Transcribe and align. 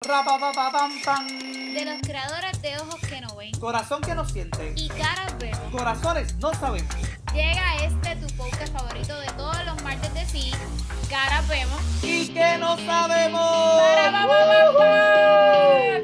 De 0.00 1.84
los 1.84 2.00
creadores 2.02 2.62
de 2.62 2.76
ojos 2.78 3.00
que 3.00 3.20
no 3.20 3.34
ven 3.34 3.50
Corazón 3.58 4.00
que 4.00 4.14
no 4.14 4.24
siente. 4.24 4.72
y 4.76 4.88
caras 4.90 5.36
vemos. 5.38 5.58
Corazones 5.72 6.36
no 6.36 6.54
sabemos. 6.54 6.94
Llega 7.34 7.76
este 7.84 8.14
tu 8.14 8.26
podcast 8.36 8.72
favorito 8.72 9.18
de 9.18 9.26
todos 9.36 9.64
los 9.66 9.82
martes 9.82 10.14
de 10.14 10.24
sí. 10.24 10.52
Caras 11.10 11.46
vemos. 11.48 11.80
Y 12.02 12.28
que 12.28 12.58
no 12.58 12.76
sabemos. 12.76 13.80
Para, 13.80 14.12
pa, 14.12 14.26
pa, 14.28 14.46
pa, 14.46 14.78
pa. 14.78 15.98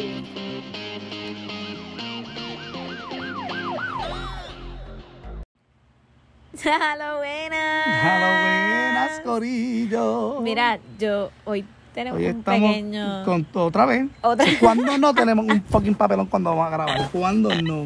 Halo, 6.65 7.19
buenas. 7.19 7.87
Buenas, 8.21 9.21
Corillo. 9.21 10.41
Mira, 10.41 10.79
yo 10.99 11.31
hoy 11.45 11.65
tenemos 11.95 12.19
Hoy 12.21 12.27
un 12.27 12.39
estamos 12.39 12.71
pequeño. 12.71 13.25
con 13.25 13.47
otra 13.55 13.87
vez. 13.87 14.07
Otra- 14.23 14.47
¿Cuándo 14.61 14.99
no 14.99 15.15
tenemos 15.15 15.47
un 15.47 15.63
fucking 15.63 15.95
papelón 15.95 16.27
cuando 16.27 16.51
vamos 16.51 16.67
a 16.67 16.71
grabar? 16.71 17.09
¿Cuándo 17.11 17.51
no? 17.63 17.85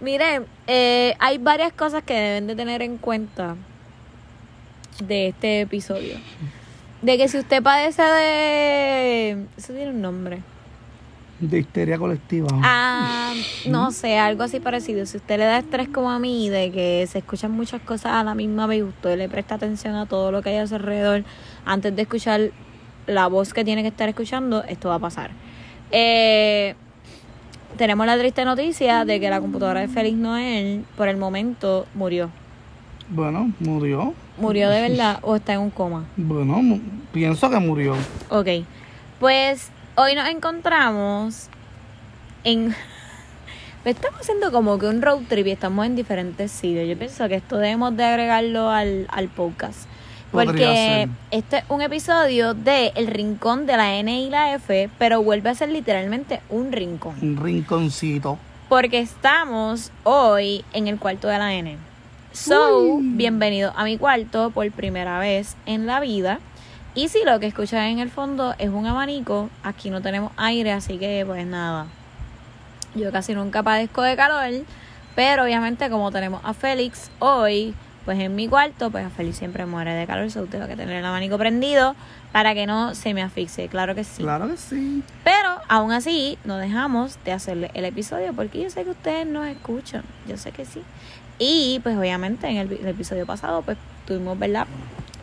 Miren, 0.00 0.46
eh, 0.66 1.14
hay 1.18 1.38
varias 1.38 1.72
cosas 1.72 2.02
que 2.02 2.14
deben 2.14 2.46
de 2.46 2.56
tener 2.56 2.82
en 2.82 2.96
cuenta 2.98 3.56
de 5.04 5.28
este 5.28 5.60
episodio. 5.62 6.16
De 7.02 7.16
que 7.18 7.28
si 7.28 7.38
usted 7.38 7.62
padece 7.62 8.02
de. 8.02 9.46
Eso 9.56 9.72
tiene 9.72 9.90
un 9.90 10.00
nombre. 10.00 10.40
De 11.40 11.58
histeria 11.58 11.98
colectiva. 11.98 12.46
Ah, 12.62 13.32
no 13.66 13.90
sé, 13.90 14.16
algo 14.18 14.44
así 14.44 14.60
parecido. 14.60 15.04
Si 15.06 15.16
usted 15.16 15.38
le 15.38 15.44
da 15.44 15.58
estrés 15.58 15.88
como 15.88 16.10
a 16.10 16.20
mí, 16.20 16.48
de 16.48 16.70
que 16.70 17.04
se 17.08 17.18
escuchan 17.18 17.50
muchas 17.50 17.80
cosas 17.82 18.12
a 18.12 18.22
la 18.22 18.36
misma 18.36 18.68
vez, 18.68 18.84
usted 18.84 19.18
le 19.18 19.28
presta 19.28 19.56
atención 19.56 19.96
a 19.96 20.06
todo 20.06 20.30
lo 20.30 20.40
que 20.42 20.50
hay 20.50 20.56
a 20.58 20.66
su 20.68 20.76
alrededor 20.76 21.24
antes 21.64 21.96
de 21.96 22.02
escuchar 22.02 22.50
la 23.06 23.26
voz 23.26 23.52
que 23.52 23.64
tiene 23.64 23.82
que 23.82 23.88
estar 23.88 24.08
escuchando, 24.08 24.64
esto 24.64 24.88
va 24.88 24.96
a 24.96 24.98
pasar. 24.98 25.30
Eh, 25.90 26.74
tenemos 27.76 28.06
la 28.06 28.18
triste 28.18 28.44
noticia 28.44 29.04
de 29.04 29.20
que 29.20 29.30
la 29.30 29.40
computadora 29.40 29.80
de 29.80 29.88
Félix 29.88 30.16
Noel, 30.16 30.84
por 30.96 31.08
el 31.08 31.16
momento, 31.16 31.86
murió. 31.94 32.30
Bueno, 33.08 33.52
murió. 33.60 34.14
¿Murió 34.38 34.70
de 34.70 34.80
verdad 34.88 35.18
o 35.22 35.36
está 35.36 35.54
en 35.54 35.60
un 35.60 35.70
coma? 35.70 36.04
Bueno, 36.16 36.80
pienso 37.12 37.50
que 37.50 37.58
murió. 37.58 37.94
Ok, 38.30 38.48
pues 39.20 39.70
hoy 39.96 40.14
nos 40.14 40.28
encontramos 40.28 41.48
en... 42.44 42.74
Estamos 43.84 44.20
haciendo 44.20 44.52
como 44.52 44.78
que 44.78 44.86
un 44.86 45.02
road 45.02 45.22
trip 45.28 45.48
y 45.48 45.50
estamos 45.50 45.84
en 45.84 45.96
diferentes 45.96 46.52
sitios. 46.52 46.88
Yo 46.88 46.96
pienso 46.96 47.26
que 47.28 47.34
esto 47.34 47.56
debemos 47.56 47.96
de 47.96 48.04
agregarlo 48.04 48.70
al, 48.70 49.08
al 49.10 49.26
podcast. 49.28 49.88
Porque 50.32 51.08
este 51.30 51.58
es 51.58 51.64
un 51.68 51.82
episodio 51.82 52.54
de 52.54 52.90
El 52.94 53.06
Rincón 53.06 53.66
de 53.66 53.76
la 53.76 53.96
N 53.96 54.18
y 54.18 54.30
la 54.30 54.54
F, 54.54 54.88
pero 54.98 55.22
vuelve 55.22 55.50
a 55.50 55.54
ser 55.54 55.68
literalmente 55.68 56.40
un 56.48 56.72
rincón. 56.72 57.16
Un 57.20 57.36
rinconcito. 57.36 58.38
Porque 58.70 58.98
estamos 58.98 59.92
hoy 60.04 60.64
en 60.72 60.88
el 60.88 60.98
cuarto 60.98 61.28
de 61.28 61.38
la 61.38 61.52
N. 61.52 61.76
So, 62.32 62.78
Uy. 62.78 63.08
bienvenido 63.08 63.74
a 63.76 63.84
mi 63.84 63.98
cuarto 63.98 64.50
por 64.50 64.70
primera 64.72 65.18
vez 65.18 65.54
en 65.66 65.84
la 65.84 66.00
vida. 66.00 66.40
Y 66.94 67.08
si 67.08 67.24
lo 67.24 67.38
que 67.38 67.46
escuchas 67.46 67.90
en 67.90 67.98
el 67.98 68.08
fondo 68.08 68.54
es 68.58 68.70
un 68.70 68.86
abanico, 68.86 69.50
aquí 69.62 69.90
no 69.90 70.00
tenemos 70.00 70.32
aire, 70.38 70.72
así 70.72 70.96
que 70.96 71.24
pues 71.26 71.46
nada. 71.46 71.86
Yo 72.94 73.12
casi 73.12 73.34
nunca 73.34 73.62
padezco 73.62 74.00
de 74.00 74.16
calor, 74.16 74.64
pero 75.14 75.44
obviamente 75.44 75.90
como 75.90 76.10
tenemos 76.10 76.40
a 76.42 76.54
Félix 76.54 77.10
hoy, 77.18 77.74
pues 78.04 78.18
en 78.18 78.34
mi 78.34 78.48
cuarto, 78.48 78.90
pues 78.90 79.06
a 79.06 79.10
Félix 79.10 79.38
siempre 79.38 79.66
muere 79.66 79.92
de 79.94 80.06
calor, 80.06 80.30
so 80.30 80.46
tengo 80.46 80.66
que 80.66 80.76
tener 80.76 80.96
el 80.96 81.04
abanico 81.04 81.38
prendido 81.38 81.94
para 82.32 82.54
que 82.54 82.66
no 82.66 82.94
se 82.94 83.14
me 83.14 83.22
asfixie, 83.22 83.68
claro 83.68 83.94
que 83.94 84.04
sí. 84.04 84.22
Claro 84.22 84.48
que 84.48 84.56
sí. 84.56 85.02
Pero 85.24 85.48
aún 85.68 85.92
así, 85.92 86.38
no 86.44 86.56
dejamos 86.56 87.18
de 87.24 87.32
hacerle 87.32 87.70
el 87.74 87.84
episodio 87.84 88.32
porque 88.32 88.62
yo 88.62 88.70
sé 88.70 88.84
que 88.84 88.90
ustedes 88.90 89.26
nos 89.26 89.46
escuchan. 89.46 90.02
Yo 90.28 90.36
sé 90.36 90.52
que 90.52 90.64
sí. 90.64 90.82
Y 91.38 91.80
pues 91.82 91.96
obviamente 91.96 92.48
en 92.48 92.56
el, 92.56 92.72
el 92.72 92.88
episodio 92.88 93.26
pasado 93.26 93.62
pues 93.62 93.76
tuvimos, 94.06 94.38
¿verdad? 94.38 94.66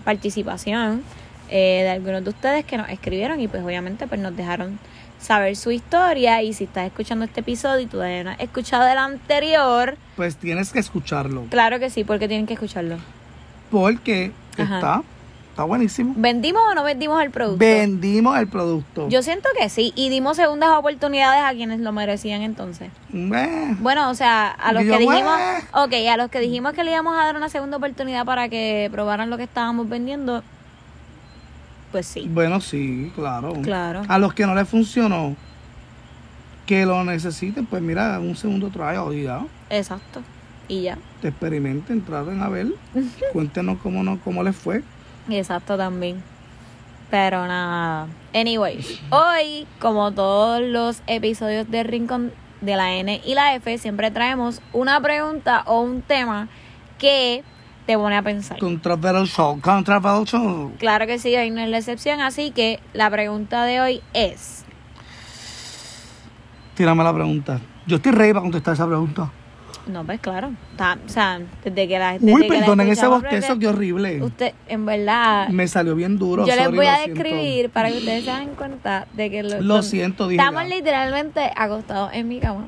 Participación 0.04 1.04
eh, 1.50 1.82
de 1.84 1.90
algunos 1.90 2.24
de 2.24 2.30
ustedes 2.30 2.66
que 2.66 2.78
nos 2.78 2.90
escribieron 2.90 3.40
y 3.40 3.48
pues 3.48 3.64
obviamente 3.64 4.08
pues 4.08 4.20
nos 4.22 4.36
dejaron 4.36 4.80
saber 5.20 5.56
su 5.58 5.72
historia 5.72 6.42
y 6.42 6.54
si 6.54 6.64
estás 6.64 6.86
escuchando 6.88 7.26
este 7.26 7.42
episodio 7.42 7.82
y 7.82 7.86
todavía 7.88 8.24
no 8.24 8.30
has 8.32 8.40
escuchado 8.40 8.88
el 8.88 8.98
anterior, 8.98 9.98
Pues 10.16 10.38
tienes 10.38 10.72
que 10.72 10.80
escucharlo. 10.80 11.44
claro 11.50 11.80
que 11.80 11.90
sí, 11.90 12.04
porque 12.04 12.28
tienen 12.28 12.46
que 12.48 12.54
escucharlo. 12.54 12.98
Porque 13.70 14.32
Ajá. 14.58 14.76
está, 14.76 15.04
está 15.52 15.64
buenísimo. 15.64 16.14
¿Vendimos 16.18 16.62
o 16.72 16.74
no 16.74 16.84
vendimos 16.84 17.22
el 17.22 17.32
producto? 17.32 17.60
Vendimos 17.60 18.38
el 18.40 18.48
producto. 18.48 19.10
Yo 19.10 19.22
siento 19.22 19.50
que 19.60 19.70
sí 19.70 19.92
y 19.96 20.10
dimos 20.10 20.38
segundas 20.38 20.70
oportunidades 20.72 21.44
a 21.44 21.52
quienes 21.54 21.80
lo 21.82 21.92
merecían 21.92 22.42
entonces. 22.42 22.90
Eh, 23.14 23.76
Bueno, 23.80 24.10
o 24.10 24.16
sea, 24.16 24.48
a 24.52 24.72
los 24.74 24.84
que 24.84 24.98
dijimos, 24.98 25.24
"Bueh". 25.74 25.84
ok, 25.84 26.10
a 26.12 26.18
los 26.18 26.32
que 26.32 26.40
dijimos 26.40 26.74
que 26.74 26.84
le 26.84 26.92
íbamos 26.92 27.14
a 27.18 27.26
dar 27.26 27.36
una 27.36 27.50
segunda 27.50 27.78
oportunidad 27.78 28.26
para 28.26 28.50
que 28.50 28.90
probaran 28.92 29.30
lo 29.30 29.38
que 29.38 29.44
estábamos 29.44 29.88
vendiendo, 29.90 30.44
pues 31.92 32.06
sí, 32.06 32.28
Bueno, 32.32 32.62
sí, 32.62 33.12
claro. 33.16 33.54
claro. 33.62 34.04
A 34.08 34.18
los 34.20 34.34
que 34.34 34.46
no 34.46 34.54
les 34.56 34.68
funcionó, 34.68 35.36
que 36.66 36.86
lo 36.86 37.04
necesiten, 37.04 37.66
pues 37.66 37.82
mira, 37.82 38.20
un 38.20 38.36
segundo 38.36 38.70
trial 38.70 39.14
y 39.14 39.24
ya. 39.24 39.42
Exacto. 39.70 40.22
Y 40.68 40.84
ya. 40.84 40.98
Te 41.22 41.30
experimenten, 41.30 42.02
traten 42.04 42.42
a 42.44 42.50
ver. 42.50 42.68
Cuéntenos 43.34 43.80
cómo, 43.82 44.04
no, 44.04 44.20
cómo 44.24 44.44
les 44.44 44.56
fue. 44.56 44.84
Exacto 45.30 45.78
también. 45.78 46.22
Pero 47.10 47.48
nada. 47.48 48.08
Anyways, 48.36 49.02
hoy, 49.10 49.66
como 49.80 50.12
todos 50.12 50.62
los 50.62 51.02
episodios 51.08 51.70
de 51.72 51.82
Rincón 51.82 52.32
de 52.62 52.76
la 52.76 52.94
N 52.94 53.20
y 53.26 53.34
la 53.34 53.56
F, 53.56 53.78
siempre 53.80 54.12
traemos 54.12 54.62
una 54.74 55.02
pregunta 55.02 55.64
o 55.66 55.82
un 55.82 56.04
tema 56.04 56.50
que 57.00 57.44
te 57.90 57.98
pone 57.98 58.16
a 58.16 58.22
pensar. 58.22 58.60
Controversial 58.60 59.60
controversial. 59.62 60.70
Claro 60.78 61.08
que 61.08 61.18
sí, 61.18 61.36
hoy 61.36 61.50
no 61.50 61.60
es 61.60 61.70
la 61.70 61.80
excepción, 61.80 62.22
así 62.22 62.52
que 62.52 62.80
la 62.94 63.10
pregunta 63.10 63.64
de 63.64 63.82
hoy 63.82 64.02
es... 64.14 64.64
Tírame 66.76 67.04
la 67.04 67.12
pregunta. 67.12 67.60
Yo 67.88 67.96
estoy 67.96 68.12
ready 68.12 68.32
para 68.34 68.44
contestar 68.44 68.76
esa 68.76 68.86
pregunta. 68.86 69.32
No, 69.88 70.04
pues 70.06 70.20
claro. 70.20 70.52
Está- 70.70 71.00
o 71.04 71.10
sea, 71.10 71.40
desde 71.64 71.88
que 71.88 71.98
la. 71.98 72.14
Desde 72.20 72.32
Uy, 72.32 72.48
perdonen 72.48 72.90
ese 72.90 73.08
bostezo, 73.08 73.58
qué 73.58 73.68
horrible. 73.68 74.22
Usted, 74.22 74.54
en 74.68 74.86
verdad. 74.86 75.48
Me 75.50 75.68
salió 75.68 75.96
bien 75.96 76.20
duro. 76.20 76.46
yo 76.46 76.56
les 76.56 76.70
voy 76.70 76.86
a 76.86 76.98
siento. 76.98 77.24
describir 77.24 77.72
para 77.72 77.90
que 77.90 77.98
ustedes 77.98 78.24
se 78.24 78.32
den 78.32 78.50
cuenta 78.50 79.08
de 79.14 79.32
que 79.32 79.42
lo, 79.42 79.50
Lo 79.62 79.78
lo- 79.78 79.82
siento, 79.82 80.28
dije 80.28 80.40
Estamos 80.44 80.62
ya. 80.70 80.76
literalmente 80.76 81.52
acostados 81.56 82.12
en 82.14 82.28
mi 82.28 82.40
cama. 82.40 82.68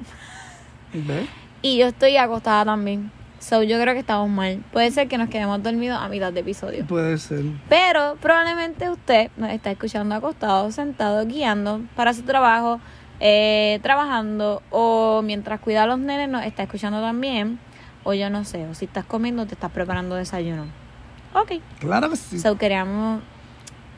¿Ves? 0.94 1.28
Y 1.62 1.78
yo 1.78 1.86
estoy 1.90 2.18
acostada 2.18 2.66
también. 2.66 3.12
So, 3.42 3.64
yo 3.64 3.82
creo 3.82 3.96
que 3.96 4.02
estamos 4.02 4.30
mal. 4.30 4.64
Puede 4.72 4.92
ser 4.92 5.08
que 5.08 5.18
nos 5.18 5.28
quedemos 5.28 5.62
dormidos 5.64 6.00
a 6.00 6.08
mitad 6.10 6.32
de 6.32 6.42
episodio. 6.42 6.86
Puede 6.86 7.18
ser. 7.18 7.44
Pero 7.68 8.16
probablemente 8.22 8.88
usted 8.90 9.32
nos 9.36 9.50
está 9.50 9.72
escuchando 9.72 10.14
acostado, 10.14 10.72
sentado, 10.72 11.26
guiando 11.26 11.82
para 11.96 12.14
su 12.14 12.22
trabajo, 12.22 12.80
eh, 13.20 13.80
trabajando 13.82 14.62
o 14.70 15.24
mientras 15.24 15.60
cuida 15.60 15.84
a 15.84 15.88
los 15.88 15.98
nenes 15.98 16.30
nos 16.30 16.46
está 16.46 16.64
escuchando 16.64 17.02
también. 17.02 17.58
O 18.04 18.14
yo 18.14 18.30
no 18.30 18.46
sé, 18.46 18.68
o 18.68 18.76
si 18.76 18.86
estás 18.86 19.06
comiendo 19.06 19.48
te 19.48 19.56
estás 19.56 19.72
preparando 19.72 20.16
desayuno. 20.16 20.66
Ok. 21.34 21.54
Claro 21.80 22.12
que 22.12 22.18
sí. 22.18 22.38
So 22.40 22.60
queríamos, 22.60 23.22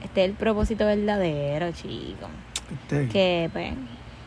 este 0.04 0.24
es 0.24 0.30
el 0.30 0.36
propósito 0.36 0.86
verdadero, 0.86 1.70
chicos. 1.74 2.30
Este, 2.72 3.10
Que 3.10 3.50
pues 3.52 3.74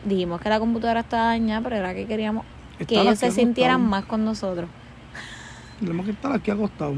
dijimos 0.05 0.39
que 0.41 0.49
la 0.49 0.59
computadora 0.59 0.99
estaba 0.99 1.25
dañada, 1.25 1.61
pero 1.61 1.75
era 1.77 1.95
que 1.95 2.05
queríamos 2.05 2.45
que 2.87 3.01
ellos 3.01 3.17
se 3.17 3.31
sintieran 3.31 3.81
más 3.81 4.05
con 4.05 4.23
nosotros. 4.23 4.69
Tenemos 5.79 6.05
que 6.05 6.11
estar 6.11 6.31
aquí 6.33 6.51
acostados. 6.51 6.97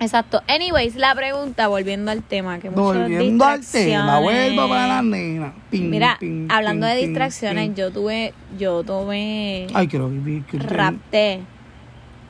Exacto. 0.00 0.42
Anyways, 0.48 0.94
la 0.94 1.12
pregunta, 1.14 1.66
volviendo 1.66 2.10
al 2.12 2.22
tema, 2.22 2.58
que 2.60 2.70
Volviendo 2.70 3.44
al 3.44 3.64
tema, 3.66 4.20
vuelvo 4.20 4.68
para 4.68 4.86
la 4.86 5.02
nena. 5.02 5.54
Mira, 5.72 6.18
hablando 6.48 6.86
de 6.86 6.96
distracciones, 6.96 7.74
yo 7.74 7.90
tuve, 7.90 8.32
yo 8.58 8.84
tomé, 8.84 9.66
Ay, 9.74 9.88
quiero 9.88 10.08
vivir. 10.08 10.44
rapté 10.52 11.40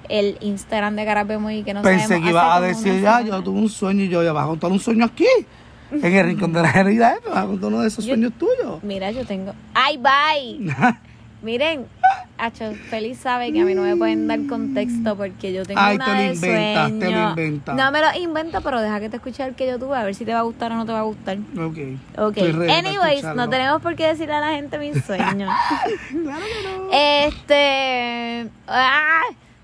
el 0.08 0.38
Instagram 0.40 0.96
de 0.96 1.04
Carapemo 1.04 1.50
y 1.50 1.62
que 1.62 1.74
no 1.74 1.82
Pensé 1.82 2.20
que 2.22 2.30
ibas 2.30 2.56
a 2.56 2.60
decir, 2.62 2.94
ya, 3.02 3.18
semana. 3.18 3.26
yo 3.26 3.42
tuve 3.42 3.58
un 3.60 3.68
sueño 3.68 4.04
y 4.04 4.08
yo, 4.08 4.22
ya 4.22 4.32
vas 4.32 4.44
a 4.44 4.48
contar 4.48 4.72
un 4.72 4.80
sueño 4.80 5.04
aquí. 5.04 5.26
En 5.90 6.04
el 6.14 6.24
rincón 6.26 6.52
de 6.54 6.62
la 6.62 6.72
realidad, 6.72 7.16
me 7.24 7.30
vas 7.34 7.44
a 7.44 7.46
contar 7.46 7.68
uno 7.68 7.80
de 7.80 7.88
esos 7.88 8.04
Yo- 8.06 8.14
sueños 8.14 8.32
tuyos. 8.38 8.82
Mira, 8.82 9.10
yo 9.10 9.26
tengo, 9.26 9.52
ay, 9.74 9.98
bye. 9.98 10.74
Miren, 11.42 11.86
Hacho, 12.38 12.72
Feliz 12.88 13.18
sabe 13.18 13.52
que 13.52 13.60
a 13.60 13.64
mí 13.64 13.74
no 13.74 13.82
me 13.82 13.96
pueden 13.96 14.28
dar 14.28 14.38
contexto 14.46 15.16
porque 15.16 15.52
yo 15.52 15.64
tengo 15.64 15.80
Ay, 15.80 15.96
una 15.96 16.04
te 16.04 16.10
lo 16.12 16.18
de 16.18 16.26
inventas, 16.34 16.86
te 16.86 16.92
lo 16.92 17.00
sueño. 17.10 17.28
inventas. 17.30 17.74
No 17.76 17.90
me 17.92 18.00
lo 18.00 18.06
invento, 18.20 18.60
pero 18.62 18.80
deja 18.80 19.00
que 19.00 19.08
te 19.10 19.16
escuche 19.16 19.42
el 19.44 19.54
que 19.56 19.66
yo 19.66 19.78
tuve, 19.78 19.96
a 19.96 20.04
ver 20.04 20.14
si 20.14 20.24
te 20.24 20.32
va 20.32 20.38
a 20.40 20.42
gustar 20.42 20.70
o 20.72 20.76
no 20.76 20.86
te 20.86 20.92
va 20.92 21.00
a 21.00 21.02
gustar. 21.02 21.36
ok. 21.58 21.78
Ok, 22.16 22.38
anyways, 22.70 23.24
no 23.34 23.48
tenemos 23.48 23.82
por 23.82 23.96
qué 23.96 24.06
decirle 24.06 24.34
a 24.34 24.40
la 24.40 24.50
gente 24.50 24.78
mis 24.78 25.04
sueños. 25.06 25.52
Claro 26.10 26.44
que 26.46 26.78
no. 26.78 26.88
Este. 26.92 28.48
¡Ah! 28.68 29.22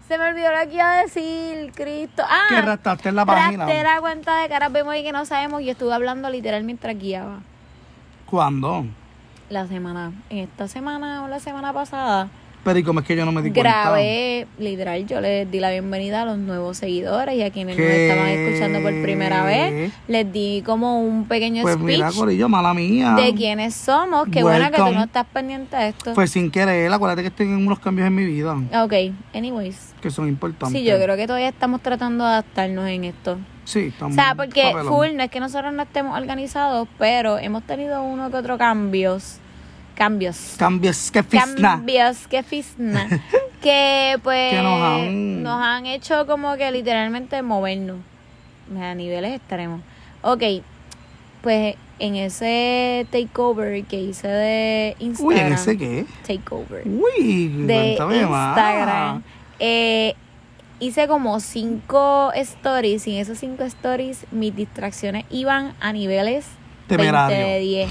Se 0.08 0.18
me 0.18 0.28
olvidó 0.28 0.50
lo 0.50 0.68
que 0.68 0.74
iba 0.74 0.92
a 0.98 1.02
decir, 1.02 1.72
Cristo. 1.74 2.22
Ah, 2.28 2.46
que 2.50 2.60
raptaste 2.60 3.08
en 3.08 3.14
la 3.16 3.24
página. 3.24 3.64
rapté 3.64 3.82
la 3.82 4.00
cuenta 4.00 4.42
de 4.42 4.48
caras 4.48 4.70
vemos 4.70 4.94
y 4.96 5.02
que 5.02 5.12
no 5.12 5.24
sabemos. 5.24 5.62
Y 5.62 5.70
estuve 5.70 5.94
hablando 5.94 6.28
literal 6.28 6.62
mientras 6.64 6.98
guiaba. 6.98 7.38
¿Cuándo? 8.26 8.84
la 9.50 9.66
semana, 9.68 10.10
en 10.30 10.38
esta 10.38 10.66
semana 10.68 11.22
o 11.22 11.28
la 11.28 11.38
semana 11.38 11.72
pasada, 11.72 12.28
Pero 12.64 12.78
¿y 12.78 12.82
cómo 12.82 13.00
es 13.00 13.06
que 13.06 13.14
yo 13.14 13.26
no 13.26 13.32
me 13.32 13.42
di 13.42 13.50
cuenta? 13.50 13.82
grabé, 13.82 14.46
literal, 14.58 15.06
yo 15.06 15.20
les 15.20 15.50
di 15.50 15.60
la 15.60 15.70
bienvenida 15.70 16.22
a 16.22 16.24
los 16.24 16.38
nuevos 16.38 16.78
seguidores 16.78 17.34
y 17.36 17.42
a 17.42 17.50
quienes 17.50 17.76
nos 17.76 17.86
¿Qué? 17.86 18.08
estaban 18.10 18.28
escuchando 18.30 18.80
por 18.80 19.02
primera 19.02 19.44
vez. 19.44 19.92
Les 20.08 20.32
di 20.32 20.62
como 20.64 21.00
un 21.02 21.26
pequeño 21.28 21.60
Pues 21.62 21.74
speech 21.74 21.86
mira, 21.86 22.10
Corillo, 22.10 22.48
mala 22.48 22.72
mía. 22.72 23.14
de 23.16 23.34
quiénes 23.34 23.74
somos. 23.74 24.26
Qué 24.32 24.42
bueno 24.42 24.64
que 24.70 24.76
tú 24.76 24.82
Welcome. 24.82 24.98
no 24.98 25.04
estás 25.04 25.26
pendiente 25.26 25.76
de 25.76 25.88
esto. 25.88 26.14
Pues 26.14 26.30
sin 26.30 26.50
querer, 26.50 26.90
acuérdate 26.90 27.20
que 27.22 27.28
estoy 27.28 27.46
en 27.46 27.66
unos 27.66 27.78
cambios 27.80 28.06
en 28.08 28.14
mi 28.14 28.24
vida 28.24 28.54
ok, 28.82 28.92
anyways. 29.34 29.92
que 30.00 30.10
son 30.10 30.26
importantes. 30.28 30.78
Sí, 30.80 30.86
yo 30.86 30.96
creo 31.02 31.16
que 31.16 31.26
todavía 31.26 31.48
estamos 31.50 31.82
tratando 31.82 32.24
de 32.24 32.30
adaptarnos 32.30 32.88
en 32.88 33.04
esto. 33.04 33.38
Sí, 33.64 33.78
O 33.80 33.88
estamos. 33.88 34.14
sea, 34.14 34.34
porque 34.34 34.62
papelón. 34.72 34.86
full, 34.88 35.16
no 35.16 35.22
es 35.22 35.30
que 35.30 35.40
nosotros 35.40 35.72
no 35.72 35.82
estemos 35.82 36.18
organizados, 36.18 36.88
pero 36.98 37.38
hemos 37.38 37.62
tenido 37.64 38.02
uno 38.02 38.30
que 38.30 38.36
otro 38.38 38.56
cambios. 38.58 39.38
Cambios. 39.94 40.54
Cambios 40.58 41.10
que 41.10 41.22
fisna. 41.22 41.70
Cambios, 41.70 42.26
que 42.28 42.42
fisna. 42.42 43.08
que 43.62 44.18
pues 44.22 44.52
Que 44.52 44.60
nos 44.62 44.82
han- 44.82 45.42
nos 45.42 45.62
han 45.62 45.86
hecho 45.86 46.26
como 46.26 46.56
que 46.56 46.70
literalmente 46.72 47.40
movernos 47.42 47.98
a 48.80 48.94
niveles 48.94 49.34
extremos. 49.36 49.80
Ok, 50.22 50.42
pues 51.42 51.76
en 52.00 52.16
ese 52.16 53.06
takeover 53.10 53.84
que 53.84 54.00
hice 54.00 54.26
de 54.26 54.96
Uy, 54.98 55.06
Instagram. 55.06 55.46
¿en 55.46 55.52
ese 55.52 55.78
qué? 55.78 56.06
Takeover 56.26 56.82
Uy, 56.86 57.48
de. 57.66 57.92
Instagram. 57.92 59.22
Eh, 59.60 60.14
hice 60.80 61.06
como 61.06 61.38
cinco 61.40 62.32
stories 62.34 63.06
y 63.06 63.14
en 63.14 63.20
esos 63.22 63.38
cinco 63.38 63.62
stories 63.64 64.26
mis 64.32 64.54
distracciones 64.56 65.24
iban 65.30 65.74
a 65.80 65.92
niveles 65.92 66.46
20 66.88 66.96
Temerario. 66.96 67.36
de 67.46 67.58
10. 67.60 67.90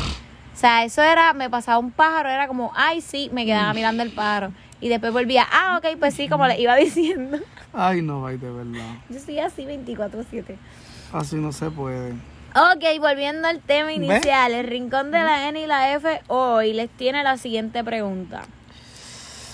O 0.54 0.58
sea, 0.58 0.84
eso 0.84 1.02
era, 1.02 1.34
me 1.34 1.50
pasaba 1.50 1.78
un 1.80 1.92
pájaro, 1.92 2.30
era 2.30 2.48
como, 2.48 2.72
ay, 2.76 3.02
sí, 3.02 3.30
me 3.34 3.46
quedaba 3.46 3.74
mirando 3.74 4.04
el 4.04 4.12
pájaro. 4.12 4.52
Y 4.80 4.90
después 4.90 5.12
volvía, 5.14 5.46
ah, 5.52 5.80
ok, 5.80 5.98
pues 5.98 6.14
sí, 6.14 6.28
como 6.30 6.46
le 6.48 6.60
iba 6.62 6.76
diciendo. 6.78 7.40
Ay, 7.74 8.02
no, 8.02 8.22
vaya, 8.22 8.38
de 8.38 8.52
verdad. 8.52 8.96
Yo 9.10 9.18
estoy 9.18 9.40
así 9.40 9.64
24-7. 9.66 10.56
Así 11.12 11.36
no 11.38 11.52
se 11.52 11.70
puede. 11.72 12.12
Ok, 12.56 13.00
volviendo 13.00 13.48
al 13.48 13.60
tema 13.62 13.92
inicial, 13.94 14.54
el 14.54 14.68
rincón 14.68 15.10
de 15.10 15.20
la 15.20 15.48
N 15.50 15.60
y 15.60 15.66
la 15.66 15.94
F 15.96 16.22
hoy 16.28 16.74
les 16.74 16.90
tiene 16.90 17.24
la 17.24 17.38
siguiente 17.38 17.84
pregunta. 17.84 18.44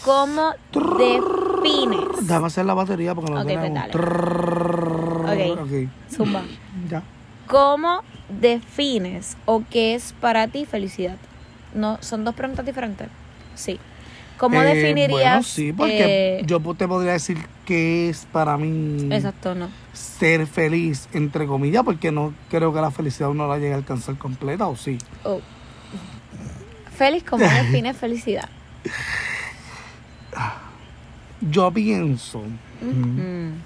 ¿Cómo 0.04 0.54
defines? 0.74 2.28
Déjame 2.28 2.48
hacer 2.48 2.66
la 2.66 2.74
batería 2.74 3.16
porque 3.16 3.32
no 3.32 3.40
Ok, 3.40 3.44
pues 3.46 3.56
tenemos. 3.58 3.80
dale. 3.80 3.92
Trrrr. 3.94 5.26
Ok. 5.56 5.60
ok. 5.62 5.90
Zumba. 6.14 6.42
¿Cómo 7.50 8.04
defines 8.30 9.36
o 9.46 9.64
qué 9.70 9.96
es 9.96 10.14
para 10.22 10.48
ti 10.48 10.66
felicidad? 10.66 11.18
No, 11.74 11.98
son 12.02 12.24
dos 12.24 12.36
preguntas 12.36 12.64
diferentes. 12.66 13.08
Sí. 13.56 13.80
¿Cómo 14.38 14.62
Eh, 14.62 14.76
definirías? 14.76 15.10
Bueno, 15.10 15.44
sí, 15.44 15.74
porque 15.74 16.40
eh, 16.40 16.44
yo 16.46 16.60
te 16.76 16.88
podría 16.88 17.14
decir 17.14 17.40
que 17.66 18.10
es 18.10 18.28
para 18.32 18.56
mí 18.58 19.10
Exacto, 19.12 19.56
no. 19.56 19.68
ser 19.94 20.46
feliz, 20.48 21.10
entre 21.12 21.46
comillas, 21.48 21.84
porque 21.84 22.12
no 22.12 22.34
creo 22.50 22.72
que 22.72 22.80
la 22.82 22.92
felicidad 22.92 23.30
uno 23.32 23.48
la 23.48 23.58
llegue 23.58 23.74
a 23.74 23.78
alcanzar 23.78 24.16
completa, 24.18 24.68
¿o 24.68 24.76
sí? 24.76 24.98
Oh. 25.24 25.42
Félix, 26.96 27.30
¿cómo 27.30 27.44
defines 27.64 27.98
felicidad? 27.98 28.48
Yo 31.42 31.72
pienso 31.72 32.44
Mm. 32.82 33.60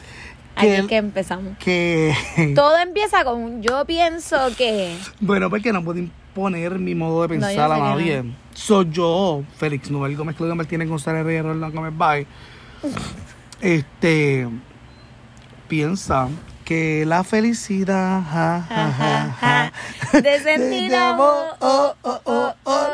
Que 0.55 0.97
empezamos. 0.97 1.57
que, 1.57 2.15
Todo 2.55 2.77
empieza 2.77 3.23
con 3.23 3.61
yo 3.61 3.85
pienso 3.85 4.37
que. 4.57 4.95
bueno, 5.19 5.49
porque 5.49 5.73
no 5.73 5.83
puedo 5.83 5.99
imponer 5.99 6.79
mi 6.79 6.95
modo 6.95 7.27
de 7.27 7.37
No, 7.37 7.47
pensar 7.47 7.69
sé 7.69 7.75
a 7.75 7.77
nadie. 7.77 8.23
Soy 8.53 8.87
yo, 8.91 9.43
Félix 9.57 9.89
Nubel 9.89 10.15
Gómez 10.15 10.35
Claudio 10.35 10.55
Martínez 10.55 10.87
González 10.87 11.25
Reyes 11.25 11.43
Rolando 11.43 11.71
Gómez 11.71 11.97
Bay. 11.97 12.27
Este, 13.61 14.45
piensa 15.69 16.27
que 16.65 17.05
la 17.05 17.23
felicidad, 17.23 18.21
ja, 18.23 18.65
ja, 18.67 18.91
ja, 18.91 19.71
ja, 20.11 20.21
De 20.21 20.39
sentir 20.41 20.93
amor, 20.93 21.55
oh, 21.59 21.95
oh, 22.01 22.21
oh, 22.25 22.53
oh. 22.65 22.89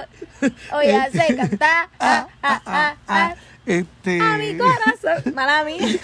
Oh, 0.71 0.81
ya 0.81 1.09
sé 1.11 1.35
cantar, 1.35 1.89
ah, 1.99 2.27
ah, 2.41 2.61
ah, 2.65 2.95
ah. 3.07 3.35
Este, 3.65 4.21
A 4.21 4.37
mi 4.37 4.57
corazón. 4.57 5.33
Mala 5.35 5.63
mía. 5.63 5.99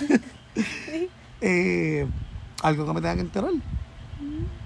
Eh, 1.42 2.08
algo 2.64 2.86
que 2.86 2.94
me 2.94 3.02
tenga 3.02 3.16
que 3.16 3.22
enterar. 3.22 3.52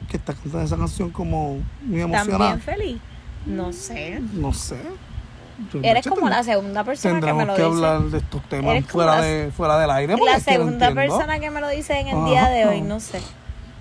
Que 0.10 0.18
estás 0.18 0.36
cantando 0.36 0.66
esa 0.66 0.78
canción 0.78 1.10
como 1.12 1.60
muy 1.84 2.02
emocionada. 2.02 2.50
También 2.52 2.62
feliz. 2.62 3.02
No 3.46 3.72
sé. 3.74 4.20
No 4.34 4.54
sé. 4.54 4.82
Yo- 5.74 5.82
Eres 5.84 6.08
como 6.08 6.30
la 6.30 6.42
segunda 6.44 6.84
persona 6.86 7.20
que 7.20 7.34
me 7.34 7.44
Tendremos 7.44 7.48
lo 7.48 7.56
que 7.56 7.62
dice. 7.76 7.86
hablar 7.88 8.10
de 8.12 8.18
estos 8.18 8.42
temas 8.50 8.76
Eres 8.76 8.86
fuera, 8.88 9.16
la- 9.18 9.22
de, 9.22 9.52
fuera 9.52 9.80
del 9.80 9.92
aire. 9.92 10.14
La 10.14 10.20
que 10.20 10.32
no 10.38 10.40
segunda 10.40 10.94
persona 10.94 11.40
que 11.40 11.50
me 11.52 11.60
lo 11.62 11.68
dice 11.70 12.00
en 12.00 12.08
el 12.08 12.16
Ajá. 12.18 12.26
día 12.30 12.50
de 12.50 12.66
hoy, 12.66 12.82
no 12.82 13.00
sé. 13.00 13.20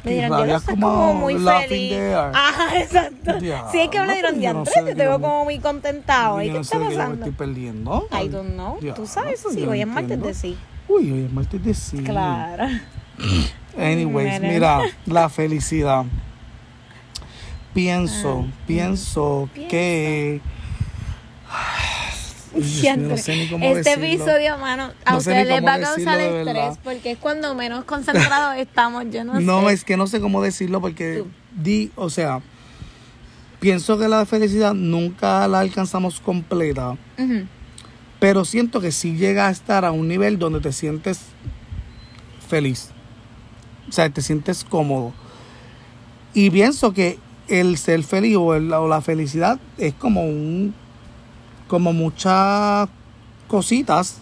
Me 0.04 0.12
dirán, 0.12 0.30
yo 0.30 0.36
rabia 0.38 0.52
lo 0.54 0.58
es 0.58 0.64
sé 0.64 0.70
como 0.72 0.88
como 0.88 1.14
muy 1.14 1.34
feliz. 1.38 1.98
Ajá, 2.34 2.78
exacto. 2.78 3.32
Diablo, 3.40 3.70
Sí, 3.72 3.80
es 3.80 3.88
que 3.90 4.00
me 4.00 4.06
lo 4.06 4.12
dieron 4.12 4.30
pues, 4.32 4.42
ya. 4.42 4.52
no 4.52 4.64
sé 4.64 4.82
Te 4.82 4.94
veo 4.94 5.20
como 5.20 5.44
muy 5.44 5.58
contentado. 5.60 6.42
¿Y 6.42 6.46
qué 6.48 6.52
no 6.54 6.60
está 6.60 6.78
qué 6.78 6.84
yo 6.84 6.90
me 6.90 6.96
pasando? 6.96 7.24
estoy 7.26 7.32
perdiendo. 7.32 8.08
I 8.12 8.28
don't 8.28 8.52
know. 8.54 8.78
Diablo, 8.80 8.94
Tú 9.02 9.06
sabes, 9.08 9.40
pues 9.42 9.54
sí, 9.54 9.64
hoy 9.66 9.80
es 9.80 9.86
no 9.86 9.92
martes 9.94 10.20
de 10.22 10.34
sí. 10.34 10.56
Uy, 10.88 11.10
hoy 11.12 11.24
es 11.24 11.32
martes 11.32 11.62
de 11.64 11.74
sí. 11.74 11.98
Claro. 11.98 12.64
Anyways, 13.76 14.40
Mira. 14.40 14.80
la 15.06 15.28
felicidad. 15.28 16.04
Pienso, 17.74 18.44
Ah, 18.48 18.52
pienso 18.66 19.48
que. 19.68 20.40
Ay, 21.50 22.96
no 22.96 23.16
sé 23.16 23.36
ni 23.36 23.48
cómo 23.48 23.64
este 23.66 23.90
decirlo. 23.96 24.06
episodio, 24.24 24.58
mano, 24.58 24.90
a 25.04 25.12
No 25.12 25.18
ustedes 25.18 25.46
les 25.46 25.64
va 25.64 25.74
a 25.74 25.80
causar 25.80 26.18
estrés 26.20 26.78
porque 26.82 27.12
es 27.12 27.18
cuando 27.18 27.54
menos 27.54 27.84
concentrados 27.84 28.56
estamos. 28.58 29.04
Yo 29.10 29.22
no, 29.24 29.38
No, 29.40 29.68
sé. 29.68 29.74
es 29.74 29.84
que 29.84 29.96
no 29.96 30.06
sé 30.06 30.20
cómo 30.20 30.42
decirlo 30.42 30.80
porque 30.80 31.18
Tú. 31.18 31.28
di, 31.62 31.92
o 31.94 32.10
sea, 32.10 32.40
pienso 33.60 33.98
que 33.98 34.08
la 34.08 34.24
felicidad 34.26 34.74
nunca 34.74 35.46
la 35.46 35.60
alcanzamos 35.60 36.20
completa, 36.20 36.96
Ujú. 37.18 37.46
Pero 38.20 38.44
siento 38.44 38.80
que 38.80 38.92
sí 38.92 39.16
llega 39.16 39.48
a 39.48 39.50
estar 39.50 39.84
a 39.84 39.92
un 39.92 40.08
nivel 40.08 40.38
donde 40.38 40.60
te 40.60 40.72
sientes 40.72 41.20
feliz. 42.48 42.90
O 43.88 43.92
sea, 43.92 44.10
te 44.10 44.22
sientes 44.22 44.64
cómodo. 44.64 45.12
Y 46.34 46.50
pienso 46.50 46.92
que 46.92 47.18
el 47.48 47.78
ser 47.78 48.02
feliz 48.02 48.36
o, 48.36 48.58
la 48.58 49.00
felicidad 49.00 49.58
es 49.78 49.94
como 49.94 50.22
un 50.24 50.74
como 51.68 51.92
muchas 51.92 52.88
cositas 53.46 54.18